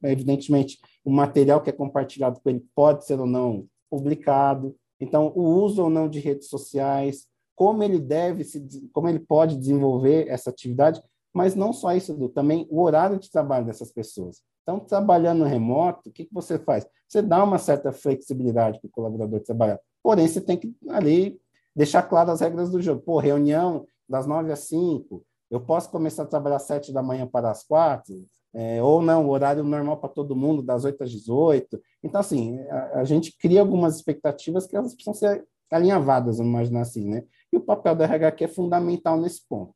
evidentemente, 0.04 0.78
o 1.04 1.10
material 1.10 1.60
que 1.60 1.70
é 1.70 1.72
compartilhado 1.72 2.40
com 2.40 2.48
ele 2.48 2.64
pode 2.74 3.04
ser 3.04 3.18
ou 3.18 3.26
não 3.26 3.66
publicado, 3.90 4.76
então, 5.00 5.32
o 5.34 5.42
uso 5.42 5.82
ou 5.82 5.90
não 5.90 6.08
de 6.08 6.20
redes 6.20 6.48
sociais, 6.48 7.26
como 7.56 7.82
ele 7.82 7.98
deve 7.98 8.44
se, 8.44 8.88
como 8.92 9.08
ele 9.08 9.18
pode 9.18 9.56
desenvolver 9.56 10.28
essa 10.28 10.50
atividade, 10.50 11.02
mas 11.32 11.54
não 11.54 11.72
só 11.72 11.94
isso, 11.94 12.12
Edu, 12.12 12.28
também 12.28 12.66
o 12.70 12.82
horário 12.82 13.18
de 13.18 13.30
trabalho 13.30 13.64
dessas 13.64 13.92
pessoas. 13.92 14.42
Então, 14.62 14.80
trabalhando 14.80 15.44
remoto, 15.44 16.08
o 16.08 16.12
que, 16.12 16.24
que 16.24 16.34
você 16.34 16.58
faz? 16.58 16.86
Você 17.08 17.22
dá 17.22 17.42
uma 17.42 17.58
certa 17.58 17.92
flexibilidade 17.92 18.78
para 18.80 18.88
o 18.88 18.90
colaborador 18.90 19.40
trabalhar. 19.40 19.80
Porém, 20.02 20.28
você 20.28 20.40
tem 20.40 20.56
que 20.56 20.74
ali 20.88 21.40
deixar 21.74 22.02
claras 22.02 22.34
as 22.34 22.40
regras 22.40 22.70
do 22.70 22.80
jogo. 22.80 23.02
Pô, 23.02 23.18
reunião 23.18 23.86
das 24.08 24.26
nove 24.26 24.52
às 24.52 24.60
cinco, 24.60 25.24
eu 25.50 25.60
posso 25.60 25.90
começar 25.90 26.24
a 26.24 26.26
trabalhar 26.26 26.56
às 26.56 26.62
sete 26.62 26.92
da 26.92 27.02
manhã 27.02 27.26
para 27.26 27.50
as 27.50 27.64
quatro, 27.64 28.14
é, 28.52 28.82
ou 28.82 29.00
não, 29.00 29.26
o 29.26 29.30
horário 29.30 29.62
normal 29.62 29.96
para 29.98 30.08
todo 30.08 30.34
mundo, 30.36 30.62
das 30.62 30.84
8 30.84 31.02
às 31.04 31.10
18. 31.10 31.80
Então, 32.02 32.20
assim, 32.20 32.58
a, 32.68 33.00
a, 33.00 33.04
gente 33.04 33.36
cria 33.36 33.60
algumas 33.60 33.96
expectativas 33.96 34.66
que 34.66 34.76
elas 34.76 34.94
precisam 34.94 35.14
ser 35.14 35.46
alinhavadas, 35.70 36.38
vamos 36.38 36.52
imaginar 36.52 36.80
assim, 36.80 37.08
né? 37.08 37.22
E 37.52 37.56
o 37.56 37.60
papel 37.60 37.94
da 37.94 38.06
aqui 38.06 38.44
é 38.44 38.48
fundamental 38.48 39.20
nesse 39.20 39.46
ponto. 39.48 39.74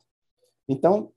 Então, 0.69 1.13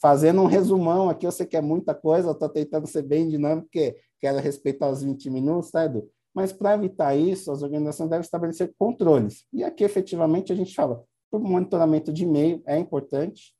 fazendo 0.00 0.42
um 0.42 0.46
resumão 0.46 1.08
aqui, 1.08 1.26
eu 1.26 1.32
sei 1.32 1.46
que 1.46 1.56
é 1.56 1.62
muita 1.62 1.94
coisa, 1.94 2.28
eu 2.28 2.32
estou 2.32 2.48
tentando 2.48 2.86
ser 2.86 3.02
bem 3.02 3.28
dinâmico, 3.28 3.68
porque 3.68 3.96
quero 4.20 4.38
respeitar 4.38 4.90
os 4.90 5.02
20 5.02 5.30
minutos, 5.30 5.70
tá, 5.70 5.84
Edu? 5.84 6.10
Mas 6.34 6.52
para 6.52 6.74
evitar 6.74 7.14
isso, 7.14 7.50
as 7.52 7.62
organizações 7.62 8.10
devem 8.10 8.24
estabelecer 8.24 8.74
controles. 8.78 9.44
E 9.52 9.64
aqui, 9.64 9.84
efetivamente, 9.84 10.52
a 10.52 10.56
gente 10.56 10.74
fala, 10.74 11.02
o 11.30 11.38
monitoramento 11.38 12.12
de 12.12 12.24
e-mail 12.24 12.62
é 12.66 12.78
importante, 12.78 13.54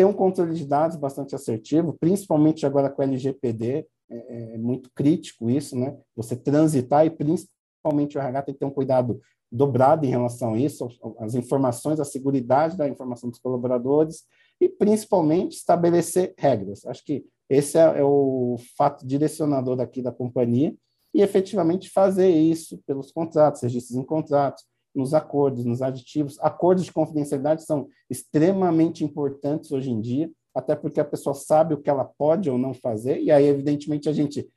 ter 0.00 0.06
um 0.06 0.14
controle 0.14 0.54
de 0.54 0.64
dados 0.64 0.96
bastante 0.96 1.34
assertivo, 1.34 1.94
principalmente 2.00 2.64
agora 2.64 2.88
com 2.88 3.02
o 3.02 3.04
LGPD, 3.04 3.86
é, 4.08 4.54
é 4.54 4.56
muito 4.56 4.90
crítico 4.94 5.50
isso, 5.50 5.78
né? 5.78 5.94
Você 6.16 6.34
transitar 6.34 7.04
e 7.04 7.10
principalmente 7.10 8.16
o 8.16 8.20
RH 8.20 8.42
tem 8.44 8.54
que 8.54 8.60
ter 8.60 8.64
um 8.64 8.70
cuidado 8.70 9.20
dobrado 9.52 10.06
em 10.06 10.08
relação 10.08 10.54
a 10.54 10.58
isso, 10.58 10.88
as 11.18 11.34
informações, 11.34 12.00
a 12.00 12.04
segurança 12.06 12.78
da 12.78 12.88
informação 12.88 13.28
dos 13.28 13.38
colaboradores 13.38 14.24
e 14.58 14.70
principalmente 14.70 15.56
estabelecer 15.56 16.32
regras. 16.38 16.86
Acho 16.86 17.04
que 17.04 17.26
esse 17.46 17.76
é, 17.76 17.98
é 17.98 18.02
o 18.02 18.56
fato 18.78 19.06
direcionador 19.06 19.76
daqui 19.76 20.00
da 20.00 20.10
companhia 20.10 20.74
e 21.12 21.20
efetivamente 21.20 21.90
fazer 21.90 22.30
isso 22.30 22.80
pelos 22.86 23.12
contratos, 23.12 23.60
registros 23.60 23.98
em 23.98 24.02
contratos, 24.02 24.64
nos 24.94 25.14
acordos, 25.14 25.64
nos 25.64 25.82
aditivos. 25.82 26.38
Acordos 26.40 26.84
de 26.84 26.92
confidencialidade 26.92 27.64
são 27.64 27.88
extremamente 28.08 29.04
importantes 29.04 29.70
hoje 29.72 29.90
em 29.90 30.00
dia, 30.00 30.30
até 30.54 30.74
porque 30.74 31.00
a 31.00 31.04
pessoa 31.04 31.34
sabe 31.34 31.74
o 31.74 31.80
que 31.80 31.88
ela 31.88 32.04
pode 32.04 32.50
ou 32.50 32.58
não 32.58 32.74
fazer, 32.74 33.20
e 33.20 33.30
aí, 33.30 33.46
evidentemente, 33.46 34.08
a 34.08 34.12
gente 34.12 34.48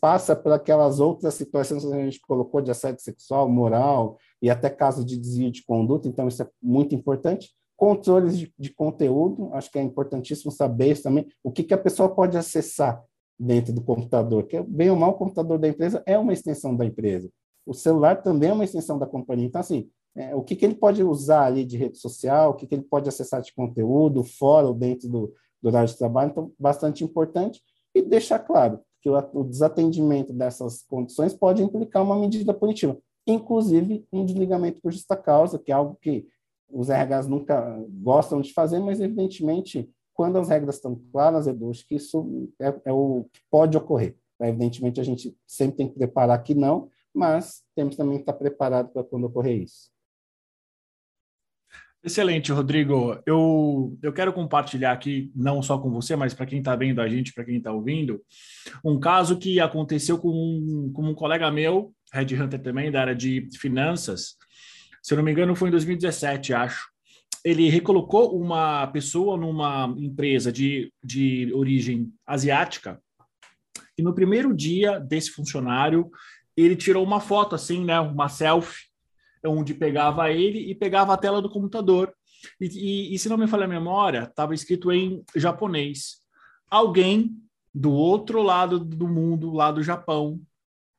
passa 0.00 0.36
por 0.36 0.52
aquelas 0.52 1.00
outras 1.00 1.32
situações 1.32 1.82
que 1.82 1.92
a 1.92 2.04
gente 2.04 2.20
colocou 2.20 2.60
de 2.60 2.70
assédio 2.70 3.02
sexual, 3.02 3.48
moral 3.48 4.18
e 4.42 4.50
até 4.50 4.68
caso 4.68 5.02
de 5.02 5.16
desvio 5.16 5.50
de 5.50 5.64
conduta, 5.64 6.06
então 6.06 6.28
isso 6.28 6.42
é 6.42 6.48
muito 6.60 6.94
importante. 6.94 7.50
Controles 7.74 8.38
de, 8.38 8.52
de 8.58 8.70
conteúdo, 8.70 9.48
acho 9.54 9.70
que 9.70 9.78
é 9.78 9.82
importantíssimo 9.82 10.52
saber 10.52 10.92
isso 10.92 11.04
também, 11.04 11.26
o 11.42 11.50
que, 11.50 11.62
que 11.62 11.72
a 11.72 11.78
pessoa 11.78 12.14
pode 12.14 12.36
acessar 12.36 13.02
dentro 13.38 13.72
do 13.72 13.82
computador, 13.82 14.44
que 14.44 14.60
bem 14.60 14.90
ou 14.90 14.96
mal 14.96 15.12
o 15.12 15.14
computador 15.14 15.58
da 15.58 15.68
empresa 15.68 16.02
é 16.04 16.18
uma 16.18 16.34
extensão 16.34 16.76
da 16.76 16.84
empresa 16.84 17.30
o 17.66 17.74
celular 17.74 18.22
também 18.22 18.50
é 18.50 18.52
uma 18.52 18.64
extensão 18.64 18.98
da 18.98 19.06
companhia. 19.06 19.46
Então, 19.46 19.60
assim, 19.60 19.88
é, 20.14 20.34
o 20.34 20.42
que, 20.42 20.54
que 20.54 20.64
ele 20.64 20.74
pode 20.74 21.02
usar 21.02 21.46
ali 21.46 21.64
de 21.64 21.76
rede 21.76 21.98
social, 21.98 22.50
o 22.50 22.54
que, 22.54 22.66
que 22.66 22.74
ele 22.74 22.82
pode 22.82 23.08
acessar 23.08 23.40
de 23.40 23.54
conteúdo, 23.54 24.22
fora 24.22 24.66
ou 24.66 24.74
dentro 24.74 25.08
do, 25.08 25.32
do 25.60 25.68
horário 25.68 25.88
de 25.88 25.96
trabalho, 25.96 26.30
então, 26.30 26.52
bastante 26.58 27.02
importante. 27.04 27.62
E 27.94 28.02
deixar 28.02 28.38
claro 28.38 28.80
que 29.00 29.08
o, 29.08 29.16
o 29.32 29.44
desatendimento 29.44 30.32
dessas 30.32 30.82
condições 30.82 31.34
pode 31.34 31.62
implicar 31.62 32.02
uma 32.02 32.18
medida 32.18 32.52
punitiva, 32.52 32.98
inclusive 33.26 34.06
um 34.12 34.24
desligamento 34.24 34.80
por 34.80 34.92
justa 34.92 35.16
causa, 35.16 35.58
que 35.58 35.72
é 35.72 35.74
algo 35.74 35.96
que 36.00 36.26
os 36.70 36.88
RHs 36.88 37.26
nunca 37.28 37.84
gostam 37.88 38.40
de 38.40 38.52
fazer, 38.52 38.78
mas, 38.78 39.00
evidentemente, 39.00 39.90
quando 40.14 40.38
as 40.38 40.48
regras 40.48 40.76
estão 40.76 41.00
claras, 41.12 41.46
Edu, 41.46 41.70
acho 41.70 41.86
que 41.86 41.96
isso 41.96 42.48
é, 42.60 42.74
é 42.86 42.92
o 42.92 43.26
que 43.32 43.40
pode 43.50 43.76
ocorrer. 43.76 44.16
Evidentemente, 44.40 45.00
a 45.00 45.04
gente 45.04 45.36
sempre 45.46 45.76
tem 45.76 45.88
que 45.88 45.94
preparar 45.94 46.42
que 46.42 46.54
não, 46.54 46.88
mas 47.14 47.62
temos 47.74 47.96
também 47.96 48.16
que 48.16 48.22
estar 48.22 48.32
preparados 48.32 48.92
para 48.92 49.04
quando 49.04 49.24
ocorrer 49.24 49.62
isso. 49.62 49.90
Excelente, 52.04 52.50
Rodrigo. 52.50 53.20
Eu, 53.24 53.96
eu 54.02 54.12
quero 54.12 54.32
compartilhar 54.32 54.90
aqui, 54.90 55.30
não 55.36 55.62
só 55.62 55.78
com 55.78 55.88
você, 55.88 56.16
mas 56.16 56.34
para 56.34 56.46
quem 56.46 56.58
está 56.58 56.74
vendo 56.74 57.00
a 57.00 57.08
gente, 57.08 57.32
para 57.32 57.44
quem 57.44 57.58
está 57.58 57.70
ouvindo, 57.70 58.20
um 58.84 58.98
caso 58.98 59.38
que 59.38 59.60
aconteceu 59.60 60.18
com 60.18 60.30
um, 60.30 60.92
com 60.92 61.02
um 61.02 61.14
colega 61.14 61.48
meu, 61.48 61.94
Red 62.12 62.34
Hunter 62.34 62.60
também, 62.60 62.90
da 62.90 63.00
área 63.00 63.14
de 63.14 63.48
finanças. 63.56 64.36
Se 65.00 65.14
eu 65.14 65.16
não 65.16 65.24
me 65.24 65.30
engano, 65.30 65.54
foi 65.54 65.68
em 65.68 65.70
2017, 65.72 66.52
acho. 66.52 66.90
Ele 67.44 67.68
recolocou 67.68 68.36
uma 68.36 68.86
pessoa 68.88 69.36
numa 69.36 69.94
empresa 69.96 70.50
de, 70.50 70.92
de 71.04 71.52
origem 71.54 72.12
asiática, 72.26 73.00
e 73.96 74.02
no 74.02 74.14
primeiro 74.14 74.54
dia 74.54 74.98
desse 74.98 75.30
funcionário, 75.30 76.10
ele 76.56 76.76
tirou 76.76 77.04
uma 77.04 77.20
foto, 77.20 77.54
assim, 77.54 77.84
né, 77.84 77.98
uma 78.00 78.28
selfie 78.28 78.92
onde 79.44 79.74
pegava 79.74 80.30
ele 80.30 80.70
e 80.70 80.74
pegava 80.74 81.14
a 81.14 81.16
tela 81.16 81.42
do 81.42 81.50
computador. 81.50 82.12
E, 82.60 82.66
e, 82.66 83.14
e 83.14 83.18
se 83.18 83.28
não 83.28 83.36
me 83.36 83.46
falha 83.46 83.64
a 83.64 83.68
memória, 83.68 84.24
estava 84.24 84.54
escrito 84.54 84.92
em 84.92 85.24
japonês. 85.34 86.20
Alguém 86.70 87.36
do 87.74 87.92
outro 87.92 88.42
lado 88.42 88.78
do 88.78 89.08
mundo, 89.08 89.52
lá 89.52 89.72
do 89.72 89.82
Japão, 89.82 90.40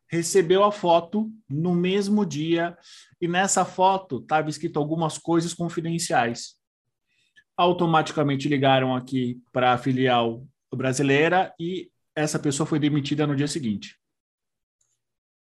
recebeu 0.08 0.64
a 0.64 0.72
foto 0.72 1.32
no 1.50 1.74
mesmo 1.74 2.26
dia 2.26 2.78
e 3.20 3.28
nessa 3.28 3.66
foto 3.66 4.18
estava 4.18 4.50
escrito 4.50 4.78
algumas 4.80 5.18
coisas 5.18 5.54
confidenciais. 5.54 6.56
Automaticamente 7.58 8.48
ligaram 8.48 8.96
aqui 8.96 9.42
para 9.52 9.74
a 9.74 9.78
filial 9.78 10.46
brasileira 10.74 11.54
e 11.60 11.90
essa 12.16 12.38
pessoa 12.38 12.68
foi 12.68 12.80
demitida 12.80 13.26
no 13.26 13.36
dia 13.36 13.48
seguinte. 13.48 13.96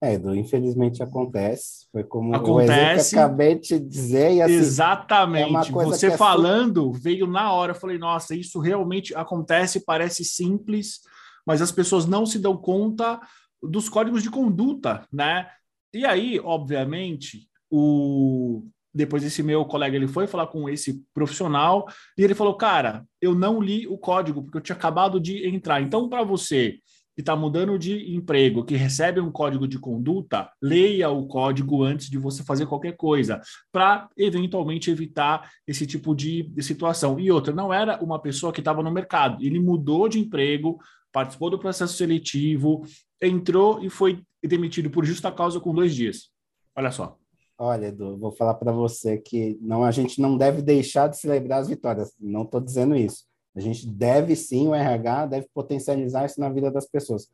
É, 0.03 0.15
Edu, 0.15 0.35
infelizmente 0.35 1.03
acontece. 1.03 1.87
Foi 1.91 2.05
como 2.05 2.35
acontece, 2.35 3.15
que 3.15 3.19
acabei 3.19 3.55
de 3.55 3.61
te 3.61 3.79
dizer. 3.79 4.35
E, 4.35 4.43
assim, 4.43 4.55
exatamente. 4.55 5.71
É 5.71 5.73
Você 5.73 6.09
é 6.09 6.17
falando, 6.17 6.87
super... 6.87 7.01
veio 7.01 7.27
na 7.27 7.53
hora. 7.53 7.73
Eu 7.73 7.77
falei, 7.77 7.97
nossa, 7.97 8.35
isso 8.35 8.59
realmente 8.59 9.15
acontece, 9.15 9.85
parece 9.85 10.25
simples, 10.25 11.01
mas 11.47 11.63
as 11.63 11.73
pessoas 11.73 12.05
não 12.05 12.27
se 12.27 12.39
dão 12.39 12.57
conta 12.57 13.19
dos 13.63 13.89
códigos 13.89 14.23
de 14.23 14.31
conduta, 14.31 15.07
né? 15.11 15.49
E 15.95 16.05
aí, 16.05 16.39
obviamente, 16.41 17.49
o 17.71 18.65
depois 18.95 19.23
esse 19.23 19.43
meu 19.43 19.63
colega 19.67 19.95
ele 19.95 20.09
foi 20.09 20.27
falar 20.27 20.47
com 20.47 20.71
esse 20.71 21.03
profissional 21.13 21.87
e 22.17 22.23
ele 22.23 22.35
falou: 22.35 22.55
"Cara, 22.57 23.07
eu 23.21 23.35
não 23.35 23.61
li 23.61 23.87
o 23.87 23.99
código 23.99 24.43
porque 24.43 24.59
eu 24.59 24.63
tinha 24.63 24.77
acabado 24.77 25.21
de 25.21 25.47
entrar. 25.49 25.81
Então, 25.83 26.09
para 26.09 26.23
você 26.23 26.79
que 27.16 27.22
está 27.22 27.35
mudando 27.35 27.79
de 27.79 28.14
emprego, 28.14 28.62
que 28.62 28.76
recebe 28.76 29.20
um 29.20 29.33
código 29.33 29.66
de 29.66 29.79
conduta, 29.79 30.52
leia 30.62 31.09
o 31.09 31.26
código 31.26 31.83
antes 31.83 32.11
de 32.11 32.18
você 32.18 32.44
fazer 32.44 32.66
qualquer 32.66 32.94
coisa, 32.94 33.40
para 33.72 34.07
eventualmente 34.18 34.90
evitar 34.90 35.50
esse 35.66 35.87
tipo 35.87 36.14
de, 36.14 36.52
situação. 36.61 37.18
E 37.18 37.31
outra, 37.33 37.55
não 37.55 37.72
era 37.72 37.98
uma 38.05 38.20
pessoa 38.20 38.52
que 38.52 38.61
estava 38.61 38.83
no 38.83 38.90
mercado, 38.90 39.42
ele 39.42 39.59
mudou 39.59 40.11
de 40.11 40.20
emprego, 40.20 40.79
participou 41.11 41.48
do 41.48 41.59
processo 41.59 41.94
seletivo, 41.96 42.83
entrou 43.20 43.83
e 43.83 43.88
foi 43.88 44.22
demitido 44.44 44.90
por 44.90 45.07
justa 45.07 45.33
causa 45.33 45.59
com 45.59 45.74
dois 45.74 45.94
dias. 45.94 46.31
Olha 46.76 46.90
só. 46.90 47.16
Olha, 47.59 47.87
Edu, 47.87 48.18
vou 48.18 48.31
falar 48.31 48.52
para 48.55 48.70
você 48.70 49.16
que 49.16 49.57
não, 49.62 49.83
a 49.83 49.90
gente 49.90 50.20
não 50.20 50.37
deve 50.37 50.61
deixar 50.61 51.09
de 51.09 51.16
celebrar 51.16 51.61
as 51.61 51.68
vitórias. 51.68 52.12
Não 52.20 52.42
estou 52.42 52.61
dizendo 52.61 52.94
isso 52.94 53.24
a 53.57 53.61
gente 53.61 53.87
deve 53.87 54.37
sim, 54.37 54.69
o 54.69 54.75
RH 54.75 55.27
deve 55.27 55.49
potencializar 55.55 56.27
isso 56.27 56.38
na 56.38 56.49
vida 56.49 56.71
das 56.71 56.87
pessoas. 56.87 57.29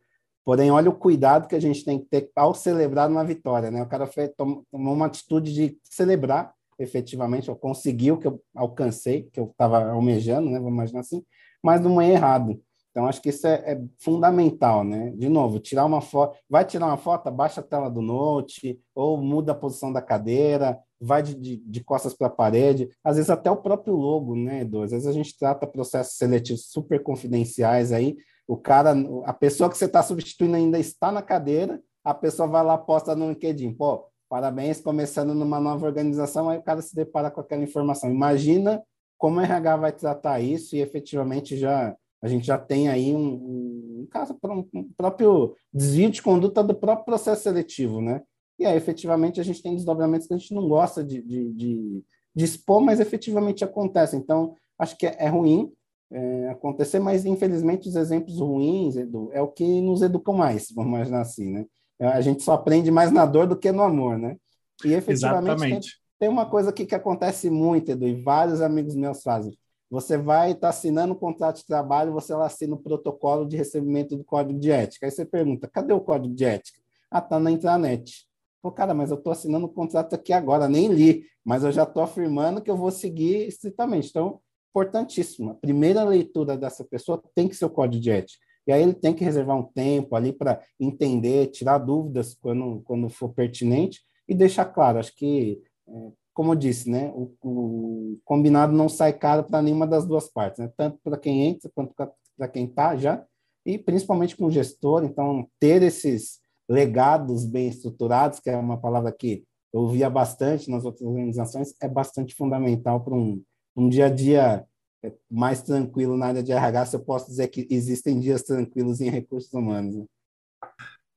Porém, 0.44 0.70
olha 0.70 0.90
o 0.90 0.96
cuidado 0.96 1.48
que 1.48 1.54
a 1.54 1.60
gente 1.60 1.84
tem 1.84 1.98
que 1.98 2.06
ter 2.06 2.30
ao 2.34 2.54
celebrar 2.54 3.10
uma 3.10 3.24
vitória, 3.24 3.70
né? 3.70 3.82
O 3.82 3.88
cara 3.88 4.08
tomou 4.36 4.64
uma 4.72 5.06
atitude 5.06 5.52
de 5.52 5.78
celebrar 5.84 6.52
efetivamente, 6.78 7.48
eu 7.48 7.56
consegui 7.56 8.10
o 8.10 8.18
que 8.18 8.26
eu 8.26 8.42
alcancei, 8.54 9.24
que 9.32 9.38
eu 9.38 9.46
estava 9.46 9.90
almejando, 9.90 10.50
né? 10.50 10.58
Vamos 10.58 10.72
imaginar 10.72 11.00
assim, 11.00 11.22
mas 11.62 11.80
não 11.80 12.00
é 12.00 12.10
errado. 12.10 12.60
Então, 12.90 13.06
acho 13.06 13.22
que 13.22 13.30
isso 13.30 13.46
é, 13.46 13.54
é, 13.72 13.82
fundamental, 13.98 14.84
né? 14.84 15.12
De 15.16 15.28
novo, 15.28 15.58
tirar 15.58 15.86
uma 15.86 16.00
foto, 16.00 16.36
vai 16.48 16.64
tirar 16.64 16.86
uma 16.86 16.98
foto, 16.98 17.30
baixa 17.30 17.60
a 17.60 17.64
tela 17.64 17.88
do 17.88 18.02
note, 18.02 18.78
ou 18.94 19.16
muda 19.16 19.52
a 19.52 19.54
posição 19.54 19.92
da 19.92 20.02
cadeira, 20.02 20.78
vai 21.02 21.22
de, 21.22 21.34
de, 21.34 21.56
de 21.56 21.84
costas 21.84 22.14
para 22.14 22.28
a 22.28 22.30
parede, 22.30 22.88
às 23.02 23.16
vezes 23.16 23.30
até 23.30 23.50
o 23.50 23.56
próprio 23.56 23.94
logo, 23.94 24.36
né, 24.36 24.60
Edu? 24.60 24.82
Às 24.82 24.92
vezes 24.92 25.06
a 25.06 25.12
gente 25.12 25.36
trata 25.36 25.66
processos 25.66 26.16
seletivos 26.16 26.66
super 26.66 27.02
confidenciais 27.02 27.92
aí, 27.92 28.16
o 28.46 28.56
cara, 28.56 28.94
a 29.24 29.32
pessoa 29.32 29.68
que 29.68 29.76
você 29.76 29.86
está 29.86 30.02
substituindo 30.02 30.56
ainda 30.56 30.78
está 30.78 31.10
na 31.10 31.22
cadeira, 31.22 31.82
a 32.04 32.14
pessoa 32.14 32.48
vai 32.48 32.64
lá, 32.64 32.76
posta 32.76 33.14
no 33.14 33.28
LinkedIn, 33.30 33.74
pô, 33.74 34.04
parabéns, 34.28 34.80
começando 34.80 35.34
numa 35.34 35.60
nova 35.60 35.86
organização, 35.86 36.48
aí 36.48 36.58
o 36.58 36.62
cara 36.62 36.82
se 36.82 36.94
depara 36.94 37.30
com 37.30 37.40
aquela 37.40 37.62
informação. 37.62 38.10
Imagina 38.10 38.82
como 39.18 39.38
o 39.38 39.40
RH 39.40 39.76
vai 39.76 39.92
tratar 39.92 40.40
isso 40.40 40.74
e 40.74 40.80
efetivamente 40.80 41.56
já 41.56 41.96
a 42.20 42.28
gente 42.28 42.46
já 42.46 42.56
tem 42.56 42.88
aí 42.88 43.14
um, 43.14 44.02
um 44.02 44.08
caso, 44.08 44.38
um 44.72 44.88
próprio 44.96 45.56
desvio 45.74 46.08
de 46.08 46.22
conduta 46.22 46.62
do 46.62 46.74
próprio 46.74 47.04
processo 47.04 47.42
seletivo, 47.42 48.00
né? 48.00 48.22
E 48.62 48.66
aí, 48.66 48.76
efetivamente, 48.76 49.40
a 49.40 49.44
gente 49.44 49.60
tem 49.60 49.74
desdobramentos 49.74 50.28
que 50.28 50.34
a 50.34 50.36
gente 50.36 50.54
não 50.54 50.68
gosta 50.68 51.02
de, 51.02 51.20
de, 51.20 51.52
de, 51.52 52.04
de 52.34 52.44
expor, 52.44 52.80
mas 52.80 53.00
efetivamente 53.00 53.64
acontece. 53.64 54.16
Então, 54.16 54.54
acho 54.78 54.96
que 54.96 55.04
é, 55.06 55.16
é 55.18 55.28
ruim 55.28 55.72
é, 56.12 56.48
acontecer, 56.50 57.00
mas 57.00 57.24
infelizmente 57.24 57.88
os 57.88 57.96
exemplos 57.96 58.38
ruins, 58.38 58.96
Edu, 58.96 59.30
é 59.32 59.40
o 59.40 59.48
que 59.48 59.80
nos 59.80 60.02
educam 60.02 60.34
mais, 60.34 60.68
vamos 60.72 60.90
imaginar 60.90 61.22
assim, 61.22 61.50
né? 61.50 61.66
A 61.98 62.20
gente 62.20 62.42
só 62.42 62.52
aprende 62.52 62.90
mais 62.90 63.10
na 63.10 63.24
dor 63.24 63.46
do 63.46 63.56
que 63.56 63.72
no 63.72 63.82
amor, 63.82 64.18
né? 64.18 64.36
E 64.84 64.92
efetivamente 64.92 65.60
tem, 65.60 65.80
tem, 66.20 66.28
uma 66.28 66.46
coisa 66.46 66.70
aqui 66.70 66.84
que 66.84 66.94
acontece 66.94 67.50
muito, 67.50 67.90
Edu, 67.90 68.06
e 68.06 68.22
vários 68.22 68.60
amigos 68.60 68.94
meus 68.94 69.22
fazem. 69.22 69.56
Você 69.90 70.16
vai 70.16 70.52
estar 70.52 70.60
tá 70.60 70.68
assinando 70.68 71.14
um 71.14 71.18
contrato 71.18 71.56
de 71.56 71.66
trabalho, 71.66 72.12
você 72.12 72.32
lá 72.32 72.46
assina 72.46 72.74
o 72.74 72.78
protocolo 72.78 73.44
de 73.44 73.56
recebimento 73.56 74.16
do 74.16 74.24
código 74.24 74.58
de 74.58 74.70
ética. 74.70 75.06
Aí 75.06 75.10
você 75.10 75.24
pergunta, 75.24 75.68
cadê 75.68 75.92
o 75.92 76.00
código 76.00 76.34
de 76.34 76.44
ética? 76.44 76.78
Ah, 77.10 77.20
tá 77.20 77.38
na 77.38 77.50
intranet. 77.50 78.26
Pô, 78.62 78.70
cara, 78.70 78.94
mas 78.94 79.10
eu 79.10 79.16
estou 79.18 79.32
assinando 79.32 79.66
o 79.66 79.68
um 79.68 79.72
contrato 79.72 80.14
aqui 80.14 80.32
agora, 80.32 80.68
nem 80.68 80.86
li, 80.86 81.24
mas 81.44 81.64
eu 81.64 81.72
já 81.72 81.82
estou 81.82 82.02
afirmando 82.02 82.62
que 82.62 82.70
eu 82.70 82.76
vou 82.76 82.92
seguir 82.92 83.48
estritamente. 83.48 84.08
Então, 84.10 84.40
importantíssimo. 84.70 85.50
A 85.50 85.54
primeira 85.54 86.04
leitura 86.04 86.56
dessa 86.56 86.84
pessoa 86.84 87.22
tem 87.34 87.48
que 87.48 87.56
ser 87.56 87.64
o 87.64 87.70
código 87.70 88.02
de 88.02 88.10
ética. 88.10 88.38
E 88.66 88.72
aí 88.72 88.82
ele 88.82 88.94
tem 88.94 89.12
que 89.12 89.24
reservar 89.24 89.56
um 89.56 89.64
tempo 89.64 90.14
ali 90.14 90.32
para 90.32 90.62
entender, 90.78 91.48
tirar 91.48 91.78
dúvidas 91.78 92.34
quando, 92.40 92.80
quando 92.82 93.08
for 93.10 93.30
pertinente 93.30 94.00
e 94.28 94.34
deixar 94.34 94.66
claro. 94.66 94.98
Acho 94.98 95.14
que, 95.16 95.60
é, 95.88 95.92
como 96.32 96.52
eu 96.52 96.56
disse, 96.56 96.88
né, 96.88 97.12
o, 97.14 97.34
o 97.42 98.18
combinado 98.24 98.72
não 98.72 98.88
sai 98.88 99.12
caro 99.12 99.44
para 99.44 99.60
nenhuma 99.60 99.86
das 99.86 100.06
duas 100.06 100.28
partes, 100.28 100.60
né? 100.60 100.72
tanto 100.76 100.98
para 101.02 101.18
quem 101.18 101.46
entra 101.46 101.70
quanto 101.74 101.92
para 101.94 102.48
quem 102.48 102.64
está 102.64 102.96
já, 102.96 103.24
e 103.66 103.76
principalmente 103.76 104.36
com 104.36 104.46
o 104.46 104.50
gestor. 104.50 105.04
Então, 105.04 105.48
ter 105.58 105.82
esses 105.82 106.41
legados 106.68 107.44
bem 107.44 107.68
estruturados, 107.68 108.40
que 108.40 108.50
é 108.50 108.56
uma 108.56 108.78
palavra 108.78 109.12
que 109.12 109.44
eu 109.72 109.80
ouvia 109.80 110.10
bastante 110.10 110.70
nas 110.70 110.84
outras 110.84 111.02
organizações, 111.02 111.74
é 111.80 111.88
bastante 111.88 112.34
fundamental 112.34 113.00
para 113.02 113.14
um, 113.14 113.42
um 113.74 113.88
dia 113.88 114.06
a 114.06 114.10
dia 114.10 114.64
é, 115.02 115.12
mais 115.30 115.62
tranquilo 115.62 116.16
na 116.16 116.26
área 116.26 116.42
de 116.42 116.52
RH, 116.52 116.86
se 116.86 116.96
eu 116.96 117.00
posso 117.00 117.26
dizer 117.26 117.48
que 117.48 117.66
existem 117.70 118.20
dias 118.20 118.42
tranquilos 118.42 119.00
em 119.00 119.10
recursos 119.10 119.52
humanos. 119.52 119.96
Né? 119.96 120.04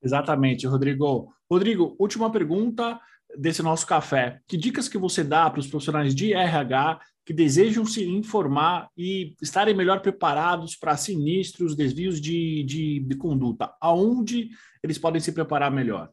Exatamente, 0.02 0.66
Rodrigo. 0.66 1.32
Rodrigo, 1.50 1.94
última 1.98 2.30
pergunta 2.30 2.98
desse 3.36 3.62
nosso 3.62 3.86
café. 3.86 4.40
Que 4.46 4.56
dicas 4.56 4.88
que 4.88 4.98
você 4.98 5.22
dá 5.22 5.48
para 5.50 5.60
os 5.60 5.66
profissionais 5.66 6.14
de 6.14 6.32
RH 6.32 7.00
que 7.26 7.34
desejam 7.34 7.84
se 7.84 8.08
informar 8.08 8.88
e 8.96 9.34
estarem 9.42 9.74
melhor 9.74 10.00
preparados 10.00 10.76
para 10.76 10.96
sinistros, 10.96 11.74
desvios 11.74 12.20
de, 12.20 12.62
de, 12.62 13.00
de 13.00 13.16
conduta? 13.16 13.74
Aonde 13.80 14.50
eles 14.80 14.96
podem 14.96 15.20
se 15.20 15.32
preparar 15.32 15.72
melhor? 15.72 16.08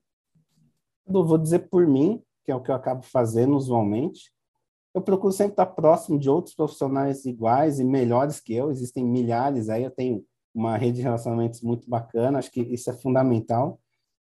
Eu 1.07 1.23
vou 1.23 1.37
dizer 1.37 1.69
por 1.69 1.85
mim, 1.85 2.19
que 2.43 2.51
é 2.51 2.55
o 2.55 2.61
que 2.61 2.71
eu 2.71 2.75
acabo 2.75 3.03
fazendo 3.03 3.55
usualmente. 3.55 4.33
Eu 4.91 5.03
procuro 5.03 5.31
sempre 5.31 5.53
estar 5.53 5.67
próximo 5.67 6.17
de 6.17 6.31
outros 6.31 6.55
profissionais 6.55 7.25
iguais 7.25 7.79
e 7.79 7.83
melhores 7.83 8.39
que 8.39 8.55
eu. 8.55 8.71
Existem 8.71 9.05
milhares 9.05 9.69
aí, 9.69 9.83
eu 9.83 9.91
tenho 9.91 10.25
uma 10.51 10.75
rede 10.77 10.97
de 10.97 11.03
relacionamentos 11.03 11.61
muito 11.61 11.87
bacana, 11.87 12.39
acho 12.39 12.49
que 12.49 12.61
isso 12.61 12.89
é 12.89 12.93
fundamental. 12.93 13.79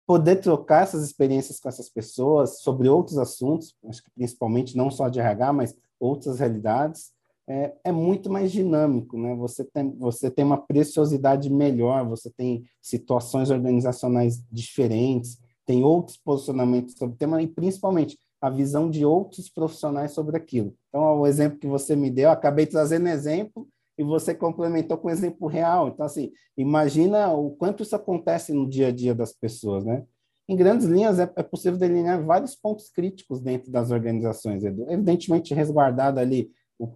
Poder 0.04 0.36
trocar 0.36 0.82
essas 0.82 1.04
experiências 1.04 1.60
com 1.60 1.68
essas 1.68 1.88
pessoas 1.88 2.62
sobre 2.62 2.88
outros 2.88 3.16
assuntos, 3.16 3.76
acho 3.88 4.02
que 4.02 4.10
principalmente 4.10 4.76
não 4.76 4.90
só 4.90 5.08
de 5.08 5.20
RH, 5.20 5.52
mas 5.52 5.74
outras 6.04 6.38
realidades, 6.38 7.12
é, 7.46 7.74
é, 7.84 7.92
muito 7.92 8.30
mais 8.30 8.50
dinâmico, 8.50 9.18
né? 9.18 9.34
Você 9.36 9.64
tem, 9.64 9.90
você 9.98 10.30
tem 10.30 10.44
uma 10.44 10.56
preciosidade 10.56 11.50
melhor, 11.50 12.06
você 12.08 12.30
tem 12.30 12.64
situações 12.80 13.50
organizacionais 13.50 14.42
diferentes, 14.50 15.38
tem 15.66 15.84
outros 15.84 16.16
posicionamentos 16.16 16.94
sobre 16.96 17.14
o 17.14 17.18
tema 17.18 17.42
e 17.42 17.46
principalmente 17.46 18.18
a 18.40 18.50
visão 18.50 18.90
de 18.90 19.04
outros 19.04 19.48
profissionais 19.48 20.12
sobre 20.12 20.36
aquilo. 20.36 20.74
Então, 20.88 21.20
o 21.20 21.26
exemplo 21.26 21.58
que 21.58 21.66
você 21.66 21.96
me 21.96 22.10
deu, 22.10 22.30
acabei 22.30 22.66
trazendo 22.66 23.08
exemplo 23.08 23.66
e 23.96 24.02
você 24.02 24.34
complementou 24.34 24.98
com 24.98 25.10
exemplo 25.10 25.46
real. 25.46 25.88
Então, 25.88 26.04
assim, 26.04 26.32
imagina 26.56 27.32
o 27.32 27.50
quanto 27.52 27.82
isso 27.82 27.96
acontece 27.96 28.52
no 28.52 28.68
dia 28.68 28.88
a 28.88 28.92
dia 28.92 29.14
das 29.14 29.32
pessoas, 29.32 29.84
né? 29.84 30.04
Em 30.48 30.56
grandes 30.56 30.86
linhas, 30.86 31.18
é, 31.18 31.30
é 31.36 31.42
possível 31.42 31.78
delinear 31.78 32.24
vários 32.24 32.54
pontos 32.54 32.90
críticos 32.90 33.40
dentro 33.40 33.70
das 33.70 33.90
organizações, 33.90 34.62
evidentemente 34.64 35.54
resguardado 35.54 36.20
ali 36.20 36.50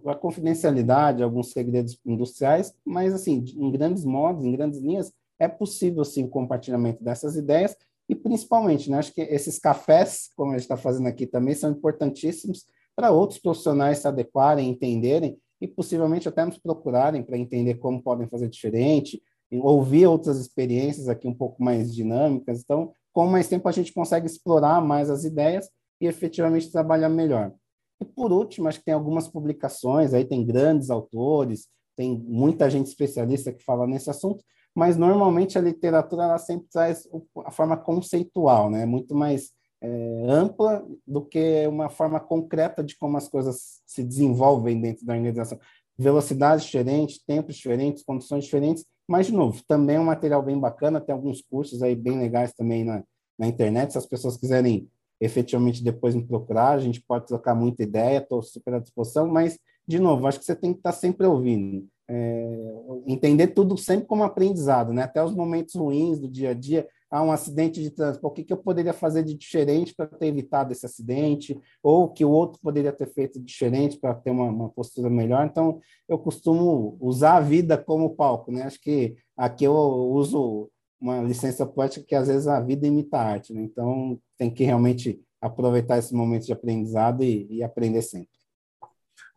a 0.05 0.13
confidencialidade, 0.13 1.23
alguns 1.23 1.51
segredos 1.51 1.97
industriais, 2.05 2.73
mas, 2.85 3.13
assim, 3.13 3.43
em 3.55 3.71
grandes 3.71 4.03
modos, 4.03 4.45
em 4.45 4.51
grandes 4.51 4.79
linhas, 4.79 5.11
é 5.39 5.47
possível, 5.47 6.03
sim, 6.03 6.25
o 6.25 6.29
compartilhamento 6.29 7.03
dessas 7.03 7.35
ideias 7.35 7.75
e, 8.07 8.15
principalmente, 8.15 8.89
né, 8.89 8.97
acho 8.97 9.13
que 9.13 9.21
esses 9.21 9.57
cafés, 9.57 10.29
como 10.35 10.51
a 10.51 10.53
gente 10.55 10.63
está 10.63 10.75
fazendo 10.75 11.07
aqui 11.07 11.25
também, 11.25 11.55
são 11.55 11.71
importantíssimos 11.71 12.65
para 12.95 13.11
outros 13.11 13.39
profissionais 13.39 13.99
se 13.99 14.07
adequarem, 14.07 14.69
entenderem 14.69 15.37
e, 15.61 15.67
possivelmente, 15.67 16.27
até 16.27 16.43
nos 16.43 16.57
procurarem 16.57 17.23
para 17.23 17.37
entender 17.37 17.75
como 17.75 18.03
podem 18.03 18.27
fazer 18.27 18.49
diferente, 18.49 19.21
ouvir 19.51 20.05
outras 20.05 20.39
experiências 20.39 21.07
aqui 21.07 21.27
um 21.27 21.33
pouco 21.33 21.63
mais 21.63 21.93
dinâmicas. 21.93 22.61
Então, 22.61 22.91
com 23.13 23.27
mais 23.27 23.47
tempo, 23.47 23.67
a 23.67 23.71
gente 23.71 23.93
consegue 23.93 24.25
explorar 24.25 24.81
mais 24.81 25.09
as 25.09 25.23
ideias 25.23 25.69
e 26.01 26.07
efetivamente 26.07 26.71
trabalhar 26.71 27.09
melhor. 27.09 27.53
E 28.01 28.05
por 28.05 28.31
último, 28.31 28.67
acho 28.67 28.79
que 28.79 28.85
tem 28.85 28.93
algumas 28.93 29.27
publicações, 29.27 30.13
aí 30.13 30.23
tem 30.23 30.45
grandes 30.45 30.89
autores, 30.89 31.67
tem 31.95 32.17
muita 32.17 32.69
gente 32.69 32.87
especialista 32.87 33.51
que 33.51 33.63
fala 33.63 33.85
nesse 33.85 34.09
assunto, 34.09 34.43
mas 34.73 34.95
normalmente 34.95 35.57
a 35.57 35.61
literatura 35.61 36.23
ela 36.23 36.37
sempre 36.37 36.67
traz 36.71 37.07
a 37.45 37.51
forma 37.51 37.75
conceitual, 37.75 38.69
né? 38.69 38.85
Muito 38.85 39.13
mais 39.13 39.51
é, 39.81 40.25
ampla 40.29 40.85
do 41.05 41.25
que 41.25 41.67
uma 41.67 41.89
forma 41.89 42.19
concreta 42.19 42.83
de 42.83 42.97
como 42.97 43.17
as 43.17 43.27
coisas 43.27 43.81
se 43.85 44.03
desenvolvem 44.03 44.79
dentro 44.79 45.05
da 45.05 45.13
organização. 45.13 45.59
Velocidades 45.97 46.63
diferentes, 46.63 47.21
tempos 47.21 47.55
diferentes, 47.55 48.03
condições 48.03 48.45
diferentes, 48.45 48.85
mas, 49.09 49.25
de 49.25 49.33
novo, 49.33 49.59
também 49.67 49.95
é 49.95 49.99
um 49.99 50.05
material 50.05 50.43
bem 50.43 50.59
bacana, 50.59 51.01
tem 51.01 51.13
alguns 51.13 51.41
cursos 51.41 51.81
aí 51.81 51.95
bem 51.95 52.19
legais 52.19 52.53
também 52.53 52.83
na, 52.83 53.03
na 53.39 53.47
internet, 53.47 53.91
se 53.91 53.97
as 53.97 54.05
pessoas 54.05 54.37
quiserem 54.37 54.87
efetivamente 55.19 55.83
depois 55.83 56.13
me 56.13 56.23
procurar, 56.23 56.69
a 56.69 56.79
gente 56.79 57.01
pode 57.01 57.25
trocar 57.25 57.55
muita 57.55 57.81
ideia, 57.81 58.19
estou 58.19 58.43
super 58.43 58.75
à 58.75 58.79
disposição, 58.79 59.27
mas, 59.27 59.57
de 59.87 59.97
novo, 59.97 60.27
acho 60.27 60.37
que 60.37 60.45
você 60.45 60.55
tem 60.55 60.73
que 60.73 60.79
estar 60.79 60.91
sempre 60.91 61.25
ouvindo, 61.25 61.87
é, 62.07 62.71
entender 63.07 63.47
tudo 63.47 63.75
sempre 63.79 64.05
como 64.05 64.23
aprendizado, 64.23 64.93
né? 64.93 65.01
até 65.01 65.23
os 65.23 65.33
momentos 65.33 65.73
ruins 65.73 66.19
do 66.19 66.27
dia 66.27 66.51
a 66.51 66.53
dia, 66.53 66.87
há 67.09 67.23
um 67.23 67.31
acidente 67.31 67.81
de 67.81 67.89
trânsito, 67.89 68.25
o 68.25 68.31
que, 68.31 68.43
que 68.43 68.53
eu 68.53 68.57
poderia 68.57 68.93
fazer 68.93 69.23
de 69.23 69.33
diferente 69.33 69.93
para 69.95 70.05
ter 70.05 70.27
evitado 70.27 70.71
esse 70.71 70.85
acidente, 70.85 71.59
ou 71.81 72.09
que 72.09 72.23
o 72.23 72.29
outro 72.29 72.59
poderia 72.61 72.91
ter 72.91 73.07
feito 73.07 73.39
diferente 73.39 73.97
para 73.97 74.13
ter 74.13 74.31
uma, 74.31 74.45
uma, 74.45 74.69
postura 74.69 75.09
melhor. 75.09 75.45
Então, 75.45 75.79
eu 76.07 76.19
costumo 76.19 76.97
usar 76.99 77.37
a 77.37 77.41
vida 77.41 77.77
como 77.77 78.15
palco, 78.15 78.51
né? 78.51 78.63
Acho 78.63 78.79
que 78.79 79.15
aqui 79.35 79.63
eu 79.63 79.73
uso 79.73 80.69
uma 81.01 81.21
licença 81.21 81.65
poética 81.65 82.05
que 82.05 82.15
às 82.15 82.27
vezes 82.27 82.47
a 82.47 82.59
vida 82.59 82.85
imita 82.85 83.17
a 83.17 83.23
arte, 83.23 83.53
né? 83.53 83.61
Então 83.61 84.19
tem 84.37 84.51
que 84.51 84.63
realmente 84.63 85.21
aproveitar 85.41 85.97
esse 85.97 86.13
momento 86.13 86.45
de 86.45 86.53
aprendizado 86.53 87.23
e, 87.23 87.47
e 87.49 87.63
aprender 87.63 88.01
sempre. 88.01 88.38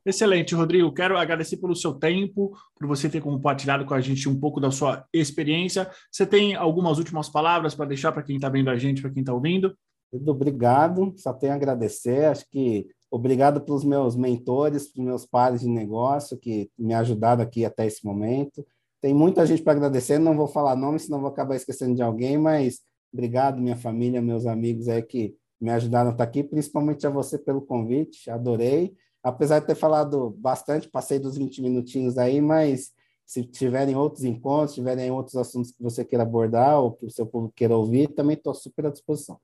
Excelente, 0.05 0.55
Rodrigo. 0.55 0.93
Quero 0.93 1.17
agradecer 1.17 1.59
pelo 1.59 1.77
seu 1.77 1.95
tempo, 1.95 2.53
por 2.77 2.89
você 2.89 3.09
ter 3.09 3.21
compartilhado 3.21 3.85
com 3.85 3.95
a 3.95 4.01
gente 4.01 4.29
um 4.29 4.39
pouco 4.39 4.61
da 4.61 4.71
sua 4.71 5.07
experiência. 5.13 5.89
Você 6.11 6.27
tem 6.27 6.57
algumas 6.57 6.99
últimas 6.99 7.29
palavras 7.29 7.75
para 7.75 7.87
deixar 7.87 8.11
para 8.11 8.23
quem 8.23 8.37
está 8.37 8.49
vendo 8.49 8.69
a 8.69 8.77
gente, 8.77 9.01
para 9.01 9.13
quem 9.13 9.21
está 9.21 9.33
ouvindo? 9.33 9.77
Muito 10.13 10.29
obrigado. 10.31 11.15
Só 11.17 11.33
tenho 11.33 11.53
a 11.53 11.57
agradecer. 11.57 12.25
Acho 12.25 12.45
que 12.51 12.89
obrigado 13.11 13.61
pelos 13.61 13.85
meus 13.85 14.17
mentores, 14.17 14.89
pelos 14.93 15.07
meus 15.07 15.27
pares 15.27 15.61
de 15.61 15.69
negócio 15.69 16.37
que 16.37 16.69
me 16.77 16.95
ajudaram 16.95 17.43
aqui 17.43 17.65
até 17.65 17.87
esse 17.87 18.05
momento. 18.05 18.67
Tem 19.01 19.15
muita 19.15 19.47
gente 19.47 19.63
para 19.63 19.73
agradecer, 19.73 20.19
não 20.19 20.37
vou 20.37 20.47
falar 20.49 20.77
nome, 20.77 20.99
senão 20.99 21.21
vou 21.21 21.29
acabar 21.29 21.57
esquecendo 21.57 21.95
de 21.95 22.03
alguém, 22.03 22.39
mas 22.39 22.81
obrigado, 23.13 23.61
minha 23.61 23.77
família, 23.77 24.23
meus 24.23 24.47
amigos 24.47 24.89
aí 24.89 25.03
que 25.03 25.35
me 25.61 25.71
ajudaram 25.71 26.11
a 26.11 26.13
estar 26.13 26.25
aqui, 26.25 26.43
principalmente 26.43 27.07
a 27.07 27.11
você 27.11 27.39
pelo 27.39 27.61
convite, 27.61 28.31
adorei. 28.31 28.95
Apesar 29.23 29.61
de 29.61 29.67
ter 29.67 29.75
falado 29.75 30.31
bastante, 30.39 30.89
passei 30.89 31.19
dos 31.19 31.37
20 31.37 31.63
minutinhos 31.63 32.19
aí, 32.19 32.41
mas 32.41 32.93
se 33.25 33.45
tiverem 33.45 33.97
outros 33.97 34.25
encontros, 34.25 34.75
tiverem 34.75 35.11
outros 35.11 35.37
assuntos 35.37 35.71
que 35.71 35.83
você 35.83 36.05
queira 36.05 36.25
abordar 36.25 36.81
ou 36.81 36.93
que 36.93 37.07
o 37.07 37.11
seu 37.11 37.27
público 37.27 37.55
queira 37.55 37.77
ouvir, 37.77 38.09
também 38.09 38.37
estou 38.37 38.55
super 38.55 38.87
à 38.87 38.91
disposição. 38.91 39.39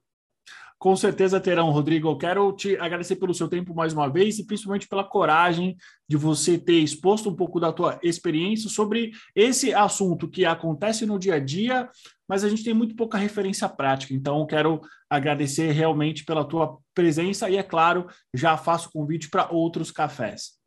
Com 0.78 0.94
certeza 0.94 1.40
terão, 1.40 1.70
Rodrigo. 1.70 2.08
Eu 2.08 2.16
quero 2.16 2.52
te 2.52 2.76
agradecer 2.76 3.16
pelo 3.16 3.34
seu 3.34 3.48
tempo 3.48 3.74
mais 3.74 3.92
uma 3.92 4.08
vez 4.08 4.38
e 4.38 4.46
principalmente 4.46 4.86
pela 4.86 5.02
coragem 5.02 5.76
de 6.08 6.16
você 6.16 6.56
ter 6.56 6.78
exposto 6.78 7.28
um 7.28 7.34
pouco 7.34 7.58
da 7.58 7.72
tua 7.72 7.98
experiência 8.00 8.70
sobre 8.70 9.10
esse 9.34 9.74
assunto 9.74 10.28
que 10.28 10.44
acontece 10.44 11.04
no 11.04 11.18
dia 11.18 11.34
a 11.34 11.40
dia, 11.40 11.90
mas 12.28 12.44
a 12.44 12.48
gente 12.48 12.62
tem 12.62 12.72
muito 12.72 12.94
pouca 12.94 13.18
referência 13.18 13.68
prática. 13.68 14.14
Então, 14.14 14.46
quero 14.46 14.80
agradecer 15.10 15.72
realmente 15.72 16.24
pela 16.24 16.44
tua 16.44 16.78
presença 16.94 17.50
e, 17.50 17.56
é 17.56 17.62
claro, 17.62 18.06
já 18.32 18.56
faço 18.56 18.92
convite 18.92 19.28
para 19.28 19.50
outros 19.50 19.90
cafés. 19.90 20.58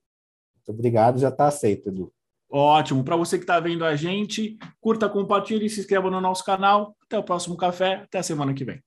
Muito 0.58 0.78
obrigado, 0.78 1.19
já 1.19 1.30
está 1.30 1.47
aceito, 1.47 1.88
Edu. 1.88 2.12
Ótimo. 2.52 3.02
Para 3.02 3.15
você 3.15 3.38
que 3.38 3.45
está 3.45 3.62
vendo 3.62 3.86
a 3.86 3.95
gente, 3.95 4.58
curta, 4.82 5.08
compartilhe, 5.08 5.69
se 5.69 5.80
inscreva 5.80 6.12
no 6.12 6.19
nosso 6.19 6.43
canal. 6.43 6.97
Até 7.06 7.17
o 7.17 7.24
próximo 7.24 7.56
café. 7.56 8.02
Até 8.04 8.19
a 8.19 8.24
semana 8.24 8.54
que 8.54 8.65
vem. 8.65 8.84